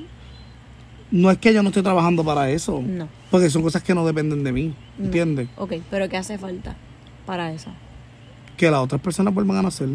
no 1.09 1.31
es 1.31 1.37
que 1.39 1.53
yo 1.53 1.63
no 1.63 1.69
estoy 1.69 1.81
trabajando 1.83 2.23
para 2.23 2.49
eso. 2.51 2.81
No. 2.85 3.07
Porque 3.31 3.49
son 3.49 3.63
cosas 3.63 3.81
que 3.81 3.95
no 3.95 4.05
dependen 4.05 4.43
de 4.43 4.51
mí, 4.51 4.73
No. 4.99 5.05
¿entiendes? 5.05 5.47
Ok, 5.57 5.73
pero 5.89 6.07
¿qué 6.07 6.17
hace 6.17 6.37
falta 6.37 6.75
para 7.25 7.51
eso? 7.51 7.71
Que 8.55 8.69
las 8.69 8.79
otras 8.81 9.01
personas 9.01 9.33
vuelvan 9.33 9.57
a 9.57 9.61
nacer, 9.63 9.89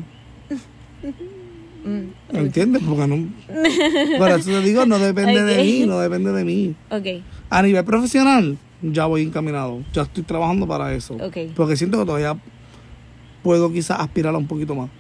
Mm, 1.85 2.37
¿entiendes? 2.37 2.81
Porque 2.89 3.07
no... 3.09 3.29
Por 4.19 4.31
eso 4.31 4.51
te 4.51 4.61
digo, 4.61 4.87
no 4.87 5.01
depende 5.01 5.43
de 5.43 5.63
mí, 5.65 5.85
no 5.85 5.99
depende 5.99 6.33
de 6.33 6.45
mí. 6.45 6.77
ok, 6.91 7.23
A 7.51 7.61
nivel 7.63 7.85
profesional, 7.85 8.57
ya 8.83 9.07
voy 9.07 9.23
encaminado, 9.23 9.83
ya 9.93 10.03
estoy 10.03 10.25
trabajando 10.25 10.67
para 10.67 10.95
eso. 10.95 11.17
Porque 11.55 11.77
siento 11.77 11.99
que 11.99 12.07
todavía 12.07 12.37
puedo 13.43 13.73
quizás 13.73 14.01
aspirar 14.01 14.35
a 14.35 14.39
un 14.39 14.47
poquito 14.47 14.75
más. 14.75 14.91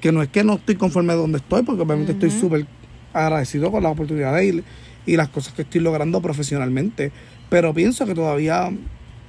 que 0.00 0.12
no 0.12 0.22
es 0.22 0.28
que 0.28 0.44
no 0.44 0.54
estoy 0.54 0.76
conforme 0.76 1.14
donde 1.14 1.38
estoy, 1.38 1.62
porque 1.62 1.82
obviamente 1.82 2.12
estoy 2.12 2.30
súper 2.30 2.66
agradecido 3.12 3.70
con 3.70 3.82
la 3.82 3.90
oportunidad 3.90 4.34
de 4.34 4.46
ir 4.46 4.64
y 5.06 5.16
las 5.16 5.28
cosas 5.28 5.54
que 5.54 5.62
estoy 5.62 5.80
logrando 5.80 6.20
profesionalmente. 6.20 7.12
Pero 7.48 7.72
pienso 7.72 8.06
que 8.06 8.14
todavía 8.14 8.70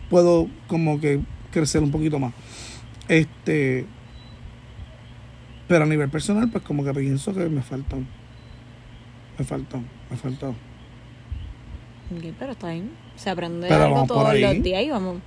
puedo 0.09 0.47
como 0.67 0.99
que 0.99 1.21
crecer 1.51 1.83
un 1.83 1.91
poquito 1.91 2.19
más. 2.19 2.33
Este, 3.07 3.85
pero 5.67 5.83
a 5.83 5.87
nivel 5.87 6.09
personal, 6.09 6.49
pues 6.49 6.63
como 6.63 6.83
que 6.83 6.93
pienso 6.93 7.33
que 7.33 7.47
me 7.49 7.61
faltan. 7.61 8.07
Me 9.37 9.45
faltan, 9.45 9.85
me 10.09 10.17
faltan. 10.17 10.55
Pero 12.39 12.51
está 12.51 12.69
bien. 12.71 12.91
Se 13.15 13.29
aprende 13.29 13.67
Pero 13.67 13.85
algo 13.85 14.05
todos 14.05 14.39
los 14.39 14.63
días 14.63 14.83
y 14.83 14.89
vamos. 14.89 15.17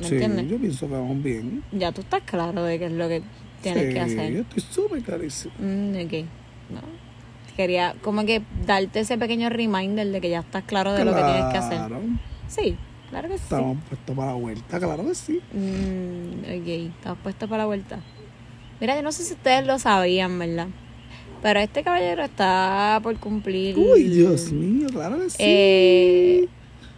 ¿Me 0.00 0.06
sí, 0.06 0.14
entiendes? 0.14 0.48
yo 0.48 0.58
pienso 0.58 0.86
que 0.88 0.94
vamos 0.94 1.22
bien. 1.22 1.62
Ya 1.72 1.92
tú 1.92 2.00
estás 2.00 2.22
claro 2.22 2.64
de 2.64 2.78
qué 2.78 2.86
es 2.86 2.92
lo 2.92 3.08
que 3.08 3.22
tienes 3.62 3.88
Sí, 3.88 3.92
que 3.94 4.00
hacer. 4.00 4.32
Yo 4.32 4.40
estoy 4.42 4.62
súper 4.62 5.02
clarísimo. 5.02 5.52
Mm, 5.58 5.94
ok. 6.06 6.12
No. 6.70 6.80
Quería 7.56 7.94
como 8.02 8.24
que 8.24 8.40
darte 8.66 9.00
ese 9.00 9.18
pequeño 9.18 9.50
reminder 9.50 10.06
de 10.06 10.20
que 10.20 10.30
ya 10.30 10.40
estás 10.40 10.64
claro 10.64 10.92
de 10.94 11.04
lo 11.04 11.14
que 11.14 11.22
tienes 11.22 11.44
que 11.52 11.58
hacer. 11.58 11.76
Claro. 11.76 12.00
Sí, 12.48 12.76
claro 13.10 13.28
que 13.28 13.36
sí. 13.36 13.42
Estamos 13.44 13.76
puestos 13.88 14.16
para 14.16 14.28
la 14.28 14.38
vuelta, 14.38 14.78
claro 14.78 15.04
que 15.06 15.14
sí. 15.14 15.40
Mm, 15.52 16.40
ok, 16.44 16.68
estás 16.96 17.18
puesto 17.22 17.46
para 17.48 17.64
la 17.64 17.66
vuelta. 17.66 17.98
Mira, 18.80 18.96
yo 18.96 19.02
no 19.02 19.12
sé 19.12 19.24
si 19.24 19.34
ustedes 19.34 19.66
lo 19.66 19.78
sabían, 19.78 20.38
¿verdad? 20.38 20.68
Pero 21.42 21.60
este 21.60 21.82
caballero 21.82 22.22
está 22.24 23.00
por 23.02 23.16
cumplir. 23.16 23.76
Uy, 23.78 24.04
Dios 24.04 24.52
mío, 24.52 24.88
claro 24.92 25.18
que 25.18 25.30
sí. 25.30 25.36
eh, 25.40 26.48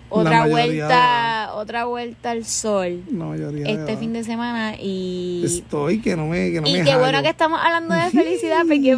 otra 0.09 0.47
vuelta, 0.47 1.51
otra 1.55 1.85
vuelta 1.87 2.33
al 2.33 2.45
sol 2.45 3.03
La 3.11 3.25
mayoría 3.25 3.67
este 3.67 3.93
de- 3.93 3.97
fin 3.97 4.13
de 4.13 4.25
semana 4.25 4.75
y 4.79 5.43
Estoy 5.45 6.01
que 6.03 6.17
no 6.17 6.27
me, 6.27 6.51
que 6.53 6.61
no 6.61 6.67
y 6.69 6.73
me 6.75 6.85
qué 6.85 6.97
bueno 6.97 7.23
que 7.23 7.31
estamos 7.31 7.59
hablando 7.63 7.95
de 7.95 8.11
felicidad 8.11 8.63
porque 8.67 8.95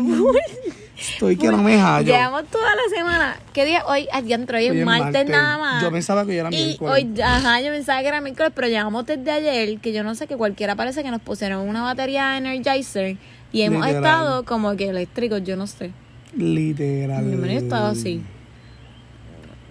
Estoy 0.98 1.36
que 1.36 1.48
no 1.48 1.58
me 1.58 1.76
hallo. 1.78 2.06
llevamos 2.06 2.44
toda 2.46 2.70
la 2.74 2.96
semana. 2.96 3.36
¿Qué 3.52 3.64
día? 3.64 3.84
Hoy, 3.86 4.06
adiantro, 4.12 4.56
hoy 4.58 4.66
es 4.66 4.70
Hoy 4.72 4.78
es 4.78 4.86
martes, 4.86 5.28
nada 5.28 5.58
más. 5.58 5.82
Yo 5.82 5.90
pensaba 5.90 6.24
que 6.24 6.34
ya 6.36 6.40
era 6.42 6.50
Y 6.52 6.64
miércoles. 6.64 6.94
hoy, 7.04 7.20
ajá, 7.20 7.60
yo 7.60 7.70
pensaba 7.72 8.00
que 8.00 8.08
era 8.08 8.20
miércoles, 8.20 8.52
pero 8.54 8.68
llevamos 8.68 9.04
desde 9.04 9.30
ayer, 9.30 9.78
que 9.80 9.92
yo 9.92 10.02
no 10.04 10.14
sé, 10.14 10.26
que 10.28 10.36
cualquiera 10.36 10.76
parece 10.76 11.02
que 11.02 11.10
nos 11.10 11.20
pusieron 11.20 11.68
una 11.68 11.82
batería 11.82 12.38
Energizer 12.38 13.16
y 13.54 13.62
hemos 13.62 13.86
Literal. 13.86 14.04
estado 14.04 14.44
como 14.44 14.76
que 14.76 14.88
eléctricos, 14.88 15.42
yo 15.44 15.56
no 15.56 15.66
sé. 15.66 15.92
Literal. 16.36 17.24
Mi 17.24 17.36
marido 17.36 17.60
estaba 17.60 17.88
así. 17.90 18.20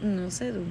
No 0.02 0.32
sé 0.32 0.52
tú, 0.52 0.62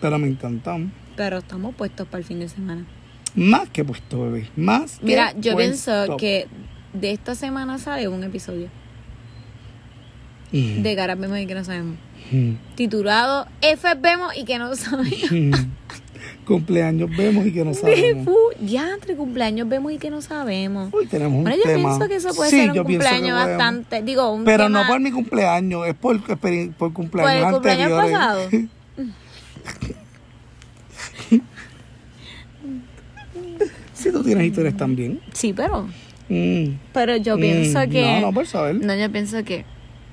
Pero 0.00 0.18
me 0.18 0.28
encantan. 0.28 0.92
pero 1.16 1.38
estamos 1.38 1.74
puestos 1.74 2.06
para 2.06 2.18
el 2.20 2.24
fin 2.24 2.40
de 2.40 2.48
semana. 2.48 2.86
Más 3.34 3.68
que 3.68 3.84
puesto, 3.84 4.22
bebé. 4.22 4.48
Más 4.56 5.00
Mira, 5.02 5.32
que 5.34 5.40
yo 5.40 5.56
pienso 5.56 5.92
puesto. 5.92 6.16
que 6.16 6.46
de 6.92 7.10
esta 7.12 7.34
semana 7.34 7.78
sale 7.78 8.08
un 8.08 8.22
episodio 8.24 8.68
Mm, 10.50 10.80
de 10.82 10.96
Caras 10.96 11.18
Vemos 11.20 11.38
y 11.38 11.46
que 11.46 11.54
no 11.54 11.62
sabemos. 11.62 11.96
mm, 12.32 12.52
Titulado 12.74 13.46
F 13.60 13.86
vemos 14.00 14.34
y 14.36 14.44
que 14.44 14.58
no 14.58 14.74
sabemos. 14.76 15.30
mm. 15.30 15.52
Cumpleaños 16.48 17.10
vemos 17.16 17.46
y 17.46 17.52
que 17.52 17.62
no 17.64 17.74
sabemos. 17.74 18.26
Ya, 18.60 18.94
entre 18.94 19.14
cumpleaños 19.14 19.68
vemos 19.68 19.92
y 19.92 19.98
que 19.98 20.10
no 20.10 20.22
sabemos. 20.22 20.88
Hoy 20.92 21.06
tenemos 21.06 21.36
un 21.38 21.42
Bueno, 21.44 21.56
yo 21.58 21.62
tema. 21.64 21.90
pienso 21.90 22.08
que 22.08 22.14
eso 22.16 22.34
puede 22.34 22.50
Sí, 22.50 22.56
ser 22.56 22.68
un 22.70 22.72
pienso 22.86 23.06
cumpleaños 23.06 23.32
bastante. 23.46 24.02
Digo, 24.02 24.32
un 24.32 24.44
Pero 24.44 24.64
tema 24.64 24.82
no 24.82 24.88
por 24.88 24.98
mi 25.00 25.10
cumpleaños, 25.12 25.86
es 25.86 25.94
por, 25.94 26.20
por 26.22 26.38
por 26.72 26.92
cumpleaños 26.94 27.46
el 27.46 27.52
cumpleaños 27.52 27.92
anteriores. 27.92 28.12
pasado. 28.12 28.48
Si 33.92 34.12
tú 34.12 34.22
tienes 34.22 34.46
historias 34.46 34.76
también. 34.76 35.20
Sí, 35.32 35.52
pero. 35.52 35.88
Mm, 36.28 36.74
Pero 36.92 37.16
yo 37.16 37.36
pienso 37.36 37.80
mm, 37.80 37.90
que. 37.90 38.02
No, 38.20 38.26
no, 38.28 38.32
por 38.32 38.46
saber. 38.46 38.76
No, 38.76 38.94
yo 38.94 39.10
pienso 39.10 39.42
que. 39.44 39.64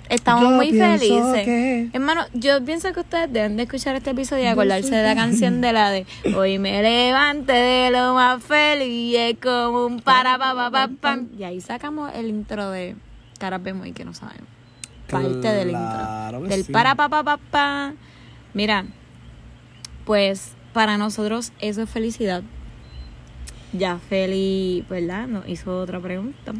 Estamos 0.09 0.43
Yo 0.43 0.49
muy 0.51 0.71
felices. 0.71 1.45
que- 1.45 1.89
Hermano, 1.93 2.21
yo 2.33 2.63
pienso 2.63 2.93
que 2.93 2.99
ustedes 2.99 3.31
deben 3.33 3.57
de 3.57 3.63
escuchar 3.63 3.95
este 3.95 4.11
episodio 4.11 4.43
y 4.43 4.47
acordarse 4.47 4.93
de 4.95 5.03
la 5.03 5.15
canción 5.15 5.61
de 5.61 5.73
la 5.73 5.89
de 5.89 6.05
Hoy 6.37 6.59
me 6.59 6.81
levante 6.83 7.51
de 7.53 7.89
lo 7.91 8.13
más 8.13 8.43
feliz, 8.43 9.15
es 9.17 9.37
como 9.39 9.85
un 9.87 9.99
para 10.01 10.37
pa 10.37 10.53
pa 10.53 10.69
pa 10.69 10.89
pam. 11.01 11.29
Y 11.37 11.43
ahí 11.43 11.59
sacamos 11.61 12.11
el 12.13 12.27
intro 12.29 12.69
de 12.69 12.95
Caras 13.39 13.63
vemos 13.63 13.87
y 13.87 13.93
que 13.93 14.05
no 14.05 14.13
sabemos. 14.13 14.47
Parte 15.09 15.27
del 15.47 15.69
Claro 15.69 16.37
intro. 16.37 16.49
que 16.49 16.55
Del 16.55 16.65
sí. 16.65 16.71
para 16.71 16.95
pa 16.95 17.09
pa 17.09 17.23
pa 17.23 17.37
pa. 17.37 17.93
Mira, 18.53 18.85
pues 20.05 20.53
para 20.73 20.97
nosotros 20.97 21.51
eso 21.59 21.81
es 21.81 21.89
felicidad. 21.89 22.43
Ya 23.73 23.97
Feli, 23.97 24.85
¿verdad? 24.89 25.27
Nos 25.27 25.47
hizo 25.49 25.77
otra 25.81 25.99
pregunta. 25.99 26.53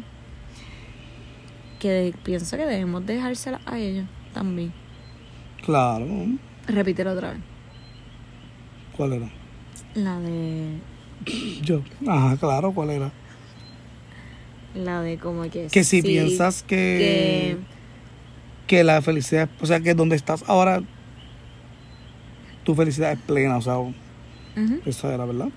Que 1.78 2.14
pienso 2.24 2.56
que 2.56 2.64
debemos 2.66 3.04
dejársela 3.06 3.60
a 3.66 3.78
ellos 3.78 4.06
también. 4.32 4.72
Claro. 5.64 6.06
Repítelo 6.68 7.12
otra 7.12 7.30
vez. 7.32 7.40
¿Cuál 8.96 9.12
era? 9.14 9.28
La 9.94 10.18
de. 10.20 10.78
Yo. 11.62 11.82
Ajá, 12.06 12.36
claro, 12.36 12.72
¿cuál 12.72 12.90
era? 12.90 13.12
La 14.74 15.00
de 15.02 15.18
como 15.18 15.42
que. 15.44 15.68
Que 15.70 15.84
si 15.84 16.00
sí, 16.00 16.02
piensas 16.02 16.62
que, 16.62 17.56
que- 17.56 17.56
que 18.66 18.84
la 18.84 19.00
felicidad, 19.02 19.48
o 19.60 19.66
sea, 19.66 19.80
que 19.80 19.94
donde 19.94 20.16
estás 20.16 20.44
ahora, 20.48 20.82
tu 22.64 22.74
felicidad 22.74 23.12
es 23.12 23.18
plena, 23.20 23.56
o 23.58 23.62
sea, 23.62 23.78
Ujú. 23.78 23.94
eso 24.84 25.10
era, 25.10 25.24
¿verdad? 25.24 25.48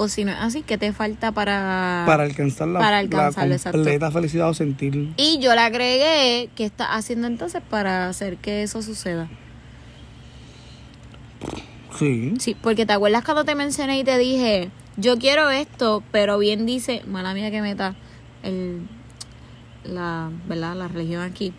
O 0.00 0.06
si 0.06 0.24
no 0.24 0.30
es 0.30 0.38
así, 0.38 0.62
¿qué 0.62 0.78
te 0.78 0.92
falta 0.92 1.32
para. 1.32 2.04
Para 2.06 2.22
alcanzar 2.22 2.68
la, 2.68 2.78
para 2.78 2.92
la 2.92 2.98
alcanzarlo, 2.98 3.52
exacto. 3.52 3.78
completa 3.78 4.12
felicidad 4.12 4.48
o 4.48 4.54
sentir. 4.54 5.12
Y 5.16 5.40
yo 5.40 5.52
le 5.56 5.60
agregué 5.60 6.50
qué 6.54 6.64
estás 6.64 6.86
haciendo 6.92 7.26
entonces 7.26 7.60
para 7.68 8.08
hacer 8.08 8.36
que 8.36 8.62
eso 8.62 8.80
suceda. 8.80 9.28
Sí. 11.98 12.34
Sí, 12.38 12.56
porque 12.62 12.86
te 12.86 12.92
acuerdas 12.92 13.24
cuando 13.24 13.44
te 13.44 13.56
mencioné 13.56 13.98
y 13.98 14.04
te 14.04 14.18
dije, 14.18 14.70
yo 14.96 15.18
quiero 15.18 15.50
esto, 15.50 16.04
pero 16.12 16.38
bien 16.38 16.64
dice, 16.64 17.02
mala 17.08 17.34
mía 17.34 17.50
que 17.50 17.60
meta 17.60 17.96
el, 18.44 18.86
la, 19.82 20.30
¿verdad? 20.46 20.76
La 20.76 20.86
religión 20.86 21.22
aquí. 21.22 21.52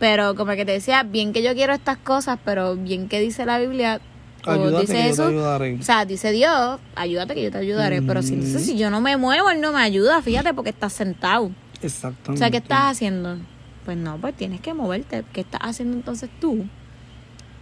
Pero 0.00 0.34
como 0.34 0.50
que 0.56 0.64
te 0.64 0.72
decía, 0.72 1.04
bien 1.04 1.32
que 1.32 1.44
yo 1.44 1.54
quiero 1.54 1.72
estas 1.72 1.98
cosas, 1.98 2.40
pero 2.44 2.74
bien 2.74 3.08
que 3.08 3.20
dice 3.20 3.46
la 3.46 3.60
Biblia, 3.60 4.00
o 4.46 4.50
Ayúdate 4.50 4.80
dice 4.82 5.22
ayudaré. 5.22 5.78
o 5.80 5.82
sea, 5.82 6.04
dice 6.04 6.30
Dios, 6.32 6.78
ayúdate 6.96 7.34
que 7.34 7.42
yo 7.44 7.50
te 7.50 7.58
ayudaré, 7.58 8.02
pero 8.02 8.22
si, 8.22 8.34
entonces, 8.34 8.62
Mm. 8.62 8.64
si 8.64 8.76
yo 8.78 8.90
no 8.90 9.00
me 9.00 9.16
muevo, 9.16 9.50
él 9.50 9.60
no 9.60 9.72
me 9.72 9.80
ayuda, 9.80 10.20
fíjate, 10.22 10.52
porque 10.54 10.70
estás 10.70 10.92
sentado. 10.92 11.50
Exactamente. 11.82 12.32
O 12.32 12.36
sea, 12.36 12.50
¿qué 12.50 12.58
estás 12.58 12.92
haciendo? 12.92 13.38
Pues 13.84 13.96
no, 13.96 14.16
pues 14.18 14.34
tienes 14.34 14.60
que 14.60 14.72
moverte. 14.74 15.24
¿Qué 15.32 15.40
estás 15.42 15.60
haciendo 15.62 15.96
entonces 15.96 16.30
tú 16.40 16.64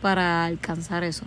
para 0.00 0.44
alcanzar 0.44 1.02
eso? 1.04 1.24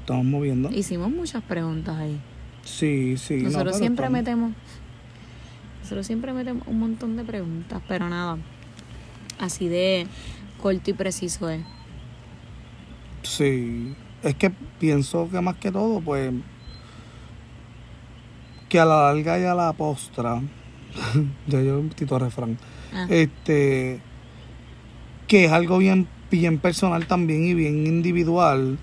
Estamos 0.00 0.24
moviendo. 0.24 0.70
Hicimos 0.70 1.10
muchas 1.10 1.42
preguntas 1.42 1.96
ahí. 1.98 2.20
Sí, 2.64 3.16
sí. 3.16 3.36
no, 3.38 3.44
Nosotros 3.50 3.76
siempre 3.78 4.06
estamos- 4.06 4.20
metemos. 4.20 4.52
Nosotros 5.82 6.06
siempre 6.06 6.32
metemos 6.32 6.66
un 6.68 6.78
montón 6.78 7.16
de 7.16 7.24
preguntas, 7.24 7.80
pero 7.88 8.08
nada. 8.08 8.38
Así 9.38 9.68
de 9.68 10.06
corto 10.62 10.90
y 10.90 10.92
preciso 10.94 11.48
es. 11.48 11.62
Sí. 13.30 13.94
Es 14.22 14.34
que 14.34 14.50
pienso 14.78 15.28
que 15.30 15.40
más 15.40 15.56
que 15.56 15.70
todo, 15.70 16.00
pues. 16.00 16.32
Que 18.68 18.80
a 18.80 18.84
la 18.84 19.12
larga 19.12 19.38
y 19.38 19.44
a 19.44 19.54
la 19.54 19.72
postra. 19.72 20.40
ya 21.46 21.62
yo 21.62 21.80
tito 21.94 22.18
refrán. 22.18 22.58
Ah, 22.92 23.06
Este. 23.08 24.00
Que 25.28 25.44
es 25.44 25.52
algo 25.52 25.78
bien, 25.78 26.08
bien 26.30 26.58
personal 26.58 27.06
también 27.06 27.44
y 27.44 27.54
bien 27.54 27.86
individual. 27.86 28.78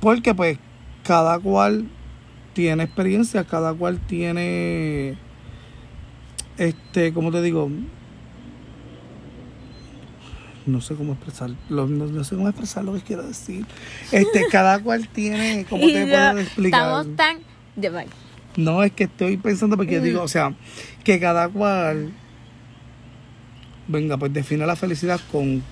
Porque 0.00 0.34
pues 0.34 0.58
cada 1.04 1.38
cual 1.38 1.88
tiene 2.52 2.82
experiencias, 2.82 3.46
cada 3.46 3.72
cual 3.72 4.00
tiene, 4.00 5.16
este, 6.56 7.12
¿cómo 7.12 7.30
te 7.30 7.40
digo? 7.42 7.70
No 10.68 10.80
sé 10.82 10.94
cómo 10.96 11.14
expresar, 11.14 11.50
lo- 11.70 11.86
no, 11.86 12.04
no 12.06 12.24
sé 12.24 12.36
cómo 12.36 12.48
expresar 12.48 12.84
lo 12.84 12.92
que 12.94 13.00
quiero 13.00 13.22
decir. 13.26 13.64
Este, 14.12 14.44
cada 14.50 14.78
cual 14.80 15.08
tiene, 15.08 15.64
¿cómo 15.68 15.86
te 15.86 15.92
yo, 16.06 16.06
puedo 16.06 16.38
explicar? 16.40 16.80
Estamos 16.82 17.16
tan. 17.16 17.38
de- 17.76 17.88
vale. 17.90 18.08
No, 18.56 18.82
es 18.82 18.92
que 18.92 19.04
estoy 19.04 19.36
pensando 19.36 19.76
porque 19.76 19.98
Mm. 20.00 20.02
digo, 20.02 20.22
o 20.22 20.28
sea, 20.28 20.52
que 21.04 21.18
cada 21.20 21.48
cual, 21.48 22.12
venga, 23.86 24.16
pues 24.18 24.32
define 24.32 24.66
la 24.66 24.76
felicidad 24.76 25.20
con, 25.32 25.62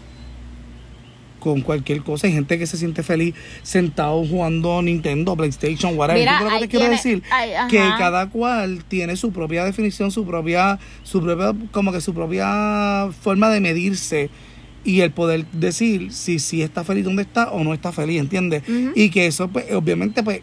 con 1.41 1.61
cualquier 1.61 2.03
cosa. 2.03 2.27
Hay 2.27 2.33
gente 2.33 2.59
que 2.59 2.67
se 2.67 2.77
siente 2.77 3.03
feliz 3.03 3.35
sentado 3.63 4.25
jugando 4.25 4.81
Nintendo, 4.83 5.37
PlayStation, 5.37 5.97
whatever. 5.99 6.21
Mira, 6.23 6.39
¿Tú 6.39 6.45
sabes 6.45 6.53
lo 6.55 6.59
que 6.61 6.67
te 6.67 6.71
quiero 6.71 6.85
tiene- 6.85 6.97
decir? 6.97 7.23
ahí, 7.31 7.53
ajá. 7.53 7.69
que 7.69 7.79
cada 7.99 8.31
cual 8.31 8.85
tiene 8.89 9.17
su 9.17 9.33
propia 9.33 9.65
definición, 9.65 10.11
su 10.11 10.25
propia, 10.25 10.79
su 11.03 11.21
propia, 11.21 11.53
como 11.73 11.93
que 11.93 12.01
su 12.01 12.15
propia 12.15 13.09
forma 13.21 13.51
de 13.51 13.61
medirse 13.61 14.31
y 14.87 15.01
el 15.01 15.11
poder 15.11 15.45
decir 15.51 16.13
si 16.13 16.39
si 16.39 16.63
está 16.63 16.85
feliz 16.85 17.05
donde 17.05 17.23
está 17.23 17.51
o 17.51 17.65
no 17.65 17.75
está 17.75 17.91
feliz, 17.93 18.21
¿entiendes? 18.21 18.63
Y 18.95 19.11
que 19.11 19.27
eso, 19.27 19.49
pues, 19.49 19.71
obviamente, 19.73 20.23
pues, 20.23 20.41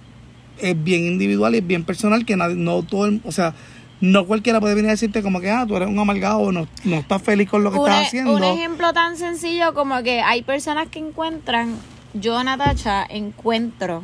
es 0.60 0.84
bien 0.84 1.06
individual 1.06 1.56
y 1.56 1.60
es 1.60 1.68
bien 1.68 1.84
personal, 1.86 2.26
que 2.26 2.36
nadie, 2.36 2.56
no 2.56 2.84
todo 2.84 3.06
el, 3.06 3.22
o 3.24 3.32
sea, 3.32 3.56
no 4.02 4.26
cualquiera 4.28 4.60
puede 4.60 4.76
venir 4.76 4.90
a 4.90 4.92
decirte 4.92 5.24
como 5.24 5.40
que, 5.40 5.50
ah, 5.50 5.66
tú 5.66 5.78
eres 5.78 5.88
un 5.88 5.98
amargado 5.98 6.40
o 6.40 6.52
no, 6.52 6.68
no 6.84 6.96
estás 6.98 7.22
feliz 7.22 7.50
con 7.50 7.64
lo 7.64 7.72
que 7.72 7.80
un, 7.80 7.86
estás 7.88 8.04
e- 8.04 8.08
haciendo. 8.08 8.36
un 8.36 8.44
ejemplo 8.44 8.92
tan 8.92 9.16
sencillo 9.18 9.74
como 9.74 10.04
que 10.04 10.22
hay 10.22 10.42
personas 10.42 10.90
que 10.90 11.00
encuentran, 11.00 11.78
yo 12.14 12.44
Natacha 12.44 13.06
encuentro, 13.10 14.04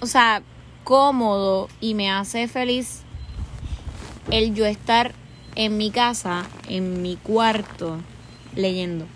o 0.00 0.06
sea, 0.06 0.42
cómodo 0.84 1.68
y 1.80 1.94
me 1.94 2.08
hace 2.08 2.46
feliz 2.46 3.02
el 4.30 4.54
yo 4.54 4.64
estar 4.64 5.12
en 5.56 5.76
mi 5.76 5.90
casa, 5.90 6.46
en 6.68 7.02
mi 7.02 7.16
cuarto, 7.16 7.98
leyendo. 8.58 9.06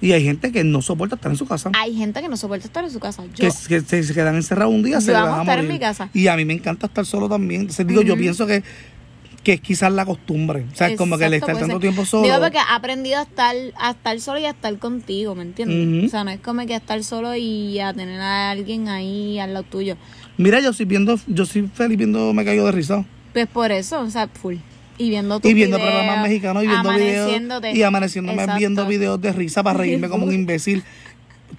Y 0.00 0.12
hay 0.12 0.22
gente 0.22 0.52
que 0.52 0.62
no 0.62 0.80
soporta 0.80 1.16
estar 1.16 1.30
en 1.32 1.36
su 1.36 1.46
casa. 1.46 1.70
Hay 1.74 1.96
gente 1.96 2.20
que 2.22 2.28
no 2.28 2.36
soporta 2.36 2.66
estar 2.66 2.84
en 2.84 2.90
su 2.90 3.00
casa. 3.00 3.24
Yo, 3.34 3.48
que, 3.48 3.50
que 3.68 3.80
se, 3.80 4.02
se 4.04 4.14
quedan 4.14 4.36
encerrados 4.36 4.72
un 4.72 4.84
día, 4.84 5.00
se 5.00 5.12
van 5.12 5.34
a 5.34 5.40
estar 5.40 5.58
en 5.58 5.68
mi 5.68 5.78
casa. 5.78 6.08
Y 6.14 6.28
a 6.28 6.36
mí 6.36 6.44
me 6.44 6.54
encanta 6.54 6.86
estar 6.86 7.04
solo 7.04 7.28
también. 7.28 7.62
Entonces, 7.62 7.84
digo, 7.84 8.02
yo 8.02 8.16
pienso 8.16 8.46
que, 8.46 8.62
que 9.42 9.54
es 9.54 9.60
quizás 9.60 9.92
la 9.92 10.04
costumbre. 10.06 10.66
O 10.72 10.76
sea, 10.76 10.94
como 10.94 11.18
que 11.18 11.24
el 11.24 11.34
Exacto, 11.34 11.52
estar 11.52 11.68
tanto 11.68 11.74
ser. 11.76 11.80
tiempo 11.80 12.04
solo. 12.04 12.22
Digo 12.22 12.38
porque 12.38 12.58
he 12.58 12.74
aprendido 12.74 13.18
a 13.18 13.22
estar, 13.22 13.56
a 13.76 13.90
estar 13.90 14.20
solo 14.20 14.38
y 14.38 14.44
a 14.44 14.50
estar 14.50 14.78
contigo, 14.78 15.34
¿me 15.34 15.42
entiendes? 15.42 16.06
O 16.06 16.10
sea, 16.10 16.22
no 16.22 16.30
es 16.30 16.38
como 16.38 16.64
que 16.64 16.74
a 16.74 16.78
estar 16.78 17.02
solo 17.02 17.34
y 17.34 17.80
a 17.80 17.92
tener 17.92 18.20
a 18.20 18.50
alguien 18.52 18.88
ahí 18.88 19.40
al 19.40 19.52
lado 19.52 19.64
tuyo. 19.68 19.96
Mira, 20.36 20.60
yo 20.60 20.72
soy 20.72 20.86
viendo, 20.86 21.18
yo 21.26 21.44
soy 21.44 21.68
feliz 21.74 21.98
viendo 21.98 22.32
Me 22.32 22.44
Cayó 22.44 22.66
de 22.66 22.70
Risa. 22.72 23.04
Pues 23.32 23.48
por 23.48 23.72
eso, 23.72 24.00
o 24.00 24.10
sea, 24.10 24.28
full. 24.28 24.56
Y 24.98 25.10
viendo 25.10 25.38
tus 25.40 25.50
Y 25.50 25.54
viendo 25.54 25.76
videos, 25.78 25.92
programas 25.94 26.22
mexicanos 26.28 26.64
y 26.64 26.66
viendo 26.66 26.92
videos. 26.92 27.74
Y 27.74 27.82
amaneciéndome 27.82 28.40
Exacto. 28.42 28.58
viendo 28.58 28.86
videos 28.86 29.20
de 29.20 29.32
risa 29.32 29.62
para 29.62 29.78
reírme 29.78 30.08
como 30.08 30.26
un 30.26 30.34
imbécil 30.34 30.82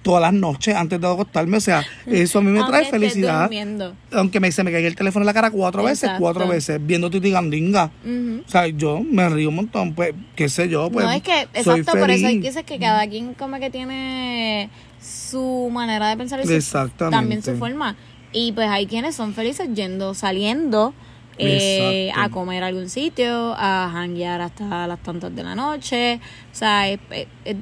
todas 0.02 0.22
las 0.22 0.32
noches 0.32 0.74
antes 0.74 1.00
de 1.00 1.06
acostarme. 1.06 1.56
O 1.56 1.60
sea, 1.60 1.84
eso 2.06 2.38
a 2.38 2.42
mí 2.42 2.50
me 2.50 2.62
trae 2.64 2.84
felicidad. 2.84 3.42
durmiendo. 3.42 3.94
Aunque 4.12 4.40
me, 4.40 4.52
se 4.52 4.62
me 4.62 4.70
caiga 4.72 4.86
el 4.88 4.94
teléfono 4.94 5.22
en 5.24 5.26
la 5.26 5.34
cara 5.34 5.50
cuatro 5.50 5.82
veces, 5.82 6.04
Exacto. 6.04 6.20
cuatro 6.22 6.46
veces, 6.48 6.78
viendo 6.84 7.10
Titi 7.10 7.30
Gandinga. 7.30 7.90
Ujú. 8.04 8.42
O 8.46 8.48
sea, 8.50 8.66
yo 8.68 9.00
me 9.00 9.28
río 9.28 9.48
un 9.48 9.56
montón, 9.56 9.94
pues, 9.94 10.14
qué 10.36 10.48
sé 10.48 10.68
yo, 10.68 10.90
pues. 10.90 11.04
no, 11.04 11.12
es 11.12 11.22
que, 11.22 11.48
soy 11.62 11.80
exacto, 11.80 11.98
por 12.00 12.10
eso 12.10 12.26
hay 12.26 12.40
feliz. 12.40 12.54
que 12.56 12.64
que 12.64 12.78
cada 12.78 13.06
quien 13.08 13.34
como 13.34 13.58
que 13.58 13.70
tiene 13.70 14.70
su 15.02 15.70
manera 15.72 16.08
de 16.08 16.16
pensar 16.16 16.40
y 16.40 16.44
su- 16.46 16.52
Exactamente. 16.52 17.16
también 17.16 17.42
su 17.42 17.56
forma. 17.56 17.96
Y 18.32 18.52
pues 18.52 18.68
hay 18.68 18.86
quienes 18.86 19.16
son 19.16 19.34
felices 19.34 19.68
yendo, 19.74 20.14
saliendo 20.14 20.94
eh, 21.40 22.12
a 22.14 22.28
comer 22.30 22.62
a 22.62 22.66
algún 22.68 22.88
sitio, 22.90 23.54
a 23.56 23.88
janguear 23.92 24.40
hasta 24.40 24.86
las 24.86 24.98
tantas 25.02 25.34
de 25.34 25.42
la 25.42 25.54
noche. 25.54 26.20
O 26.52 26.54
sea, 26.54 26.88
es- 26.88 27.00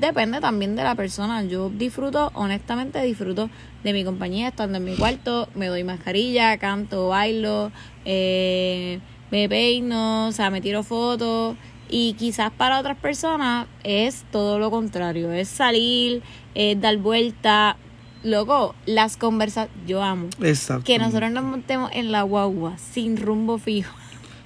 depende 0.01 0.41
también 0.41 0.75
de 0.77 0.83
la 0.83 0.95
persona. 0.95 1.43
Yo 1.45 1.71
disfruto, 1.71 2.31
honestamente 2.35 3.01
disfruto 3.03 3.49
de 3.85 3.93
mi 3.93 4.05
compañía, 4.05 4.49
estando 4.49 4.79
en 4.79 4.85
mi 4.85 4.95
cuarto, 4.97 5.49
me 5.55 5.67
doy 5.67 5.85
mascarilla, 5.85 6.59
canto, 6.59 7.09
bailo, 7.09 7.71
eh, 8.05 8.99
me 9.31 9.49
peino, 9.49 10.29
o 10.29 10.33
sea, 10.33 10.51
me 10.51 10.61
tiro 10.61 10.83
fotos. 10.83 11.57
Y 11.91 12.13
quizás 12.15 12.51
para 12.51 12.81
otras 12.81 12.99
personas 12.99 13.67
es 13.83 14.25
todo 14.31 14.59
lo 14.59 14.71
contrario, 14.71 15.33
es 15.33 15.49
salir, 15.49 16.23
es 16.55 16.79
dar 16.81 16.97
vuelta. 16.99 17.77
Loco, 18.25 18.75
las 18.87 19.17
conversas, 19.17 19.69
yo 19.87 20.03
amo. 20.03 20.29
Exacto. 20.43 20.85
Que 20.85 20.99
nosotros 20.99 21.31
nos 21.31 21.45
montemos 21.45 21.91
en 21.93 22.11
la 22.13 22.23
guagua 22.23 22.77
sin 22.93 23.17
rumbo 23.17 23.59
fijo. 23.59 23.95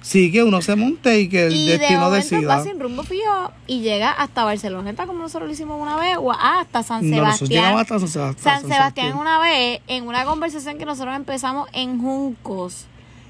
Sí, 0.01 0.31
que 0.33 0.43
uno 0.43 0.61
se 0.61 0.75
monte 0.75 1.21
y 1.21 1.29
que 1.29 1.45
el 1.47 1.53
y 1.55 1.65
de 1.67 1.77
destino 1.77 2.01
momento 2.01 2.35
decida. 2.35 2.57
va 2.57 2.63
sin 2.63 2.77
rumbo 2.77 3.03
fijo 3.03 3.51
y 3.67 3.79
llega 3.79 4.11
hasta 4.11 4.43
Barceloneta 4.43 5.07
como 5.07 5.19
nosotros 5.19 5.47
lo 5.47 5.53
hicimos 5.53 5.81
una 5.81 5.95
vez 5.95 6.17
o 6.19 6.29
hasta 6.33 6.83
San 6.83 7.09
No, 7.09 7.15
Sebastián. 7.15 7.49
llegamos 7.49 7.81
hasta 7.81 7.99
San 7.99 8.07
Sebastián. 8.09 8.61
San 8.61 8.69
Sebastián 8.69 9.17
una 9.17 9.39
vez 9.39 9.79
en 9.87 10.05
una 10.05 10.25
conversación 10.25 10.77
que 10.77 10.83
nosotros 10.85 11.15
empezamos 11.15 11.69
en 11.71 11.99
Juncos 12.01 12.85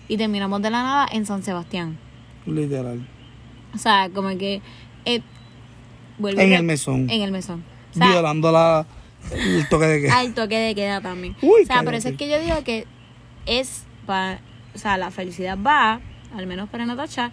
y 0.08 0.18
terminamos 0.18 0.64
de 0.64 0.72
la 0.72 0.82
nada 0.82 1.08
en 1.12 1.28
San 1.28 1.44
Sebastián. 1.44 1.96
Literal. 2.48 3.08
O 3.76 3.78
sea, 3.78 4.10
como 4.14 4.30
que 4.38 4.62
eh, 5.06 5.22
En 6.24 6.54
el 6.54 6.64
mesón. 6.64 7.08
En 7.10 7.22
el 7.22 7.32
mesón. 7.32 7.64
O 7.94 7.98
sea, 8.00 8.08
Violando 8.10 8.52
la, 8.52 8.86
el 9.32 9.68
toque 9.70 9.86
de 9.86 10.02
queda. 10.02 10.20
al 10.20 10.34
toque 10.34 10.58
de 10.58 10.76
queda 10.76 11.02
también. 11.02 11.36
Uy, 11.42 11.64
o 11.64 11.66
sea, 11.66 11.84
por 11.84 11.96
eso 11.96 12.10
es 12.10 12.18
que 12.18 12.30
yo 12.30 12.40
digo 12.40 12.64
que 12.64 12.86
es 13.46 13.86
para, 14.06 14.42
o 14.76 14.78
sea, 14.78 14.98
la 14.98 15.12
felicidad 15.12 15.58
va, 15.58 16.02
al 16.36 16.48
menos 16.48 16.70
para 16.70 16.86
Natacha, 16.86 17.32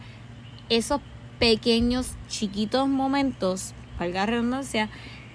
esos 0.69 1.01
pequeños, 1.39 2.17
chiquitos 2.29 2.89
momentos, 2.89 3.75
valga 3.99 4.21
la 4.21 4.27
redundancia, 4.27 4.89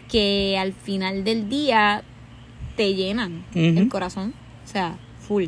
que 0.10 0.58
al 0.58 0.74
final 0.74 1.24
del 1.24 1.50
día 1.50 2.04
te 2.76 2.94
llenan 2.94 3.46
el 3.54 3.90
corazón. 3.90 4.34
O 4.64 4.68
sea, 4.68 4.98
full. 5.20 5.46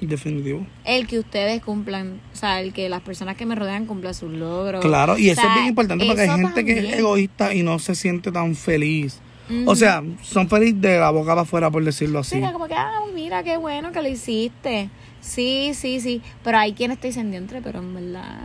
Definitivo. 0.00 0.64
El 0.84 1.08
que 1.08 1.18
ustedes 1.18 1.60
cumplan, 1.60 2.20
o 2.32 2.36
sea, 2.36 2.60
el 2.60 2.72
que 2.72 2.88
las 2.88 3.02
personas 3.02 3.36
que 3.36 3.46
me 3.46 3.56
rodean 3.56 3.86
cumplan 3.86 4.14
sus 4.14 4.30
logros. 4.30 4.80
Claro, 4.80 5.18
y 5.18 5.30
eso 5.30 5.40
O 5.40 5.42
sea, 5.42 5.52
es 5.52 5.56
bien 5.56 5.68
importante 5.68 6.06
porque 6.06 6.22
hay 6.22 6.28
gente 6.28 6.64
que 6.64 6.78
es 6.78 6.98
egoísta 6.98 7.52
y 7.52 7.62
no 7.62 7.78
se 7.80 7.96
siente 7.96 8.30
tan 8.30 8.54
feliz. 8.54 9.20
O 9.66 9.74
sea, 9.74 10.02
son 10.22 10.48
felices 10.48 10.80
de 10.80 10.98
la 10.98 11.10
boca 11.10 11.30
para 11.30 11.42
afuera, 11.42 11.70
por 11.70 11.84
decirlo 11.84 12.20
así. 12.20 12.36
Sí, 12.36 12.42
que 12.42 12.52
como 12.52 12.66
que, 12.68 12.74
ah, 12.74 13.00
mira, 13.14 13.42
qué 13.42 13.56
bueno 13.56 13.92
que 13.92 14.02
lo 14.02 14.08
hiciste. 14.08 14.90
Sí, 15.20 15.72
sí, 15.74 16.00
sí. 16.00 16.22
Pero 16.44 16.58
hay 16.58 16.72
quienes 16.72 16.98
te 16.98 17.08
dicen 17.08 17.30
diantre, 17.30 17.60
pero 17.62 17.80
en 17.80 17.94
verdad, 17.94 18.38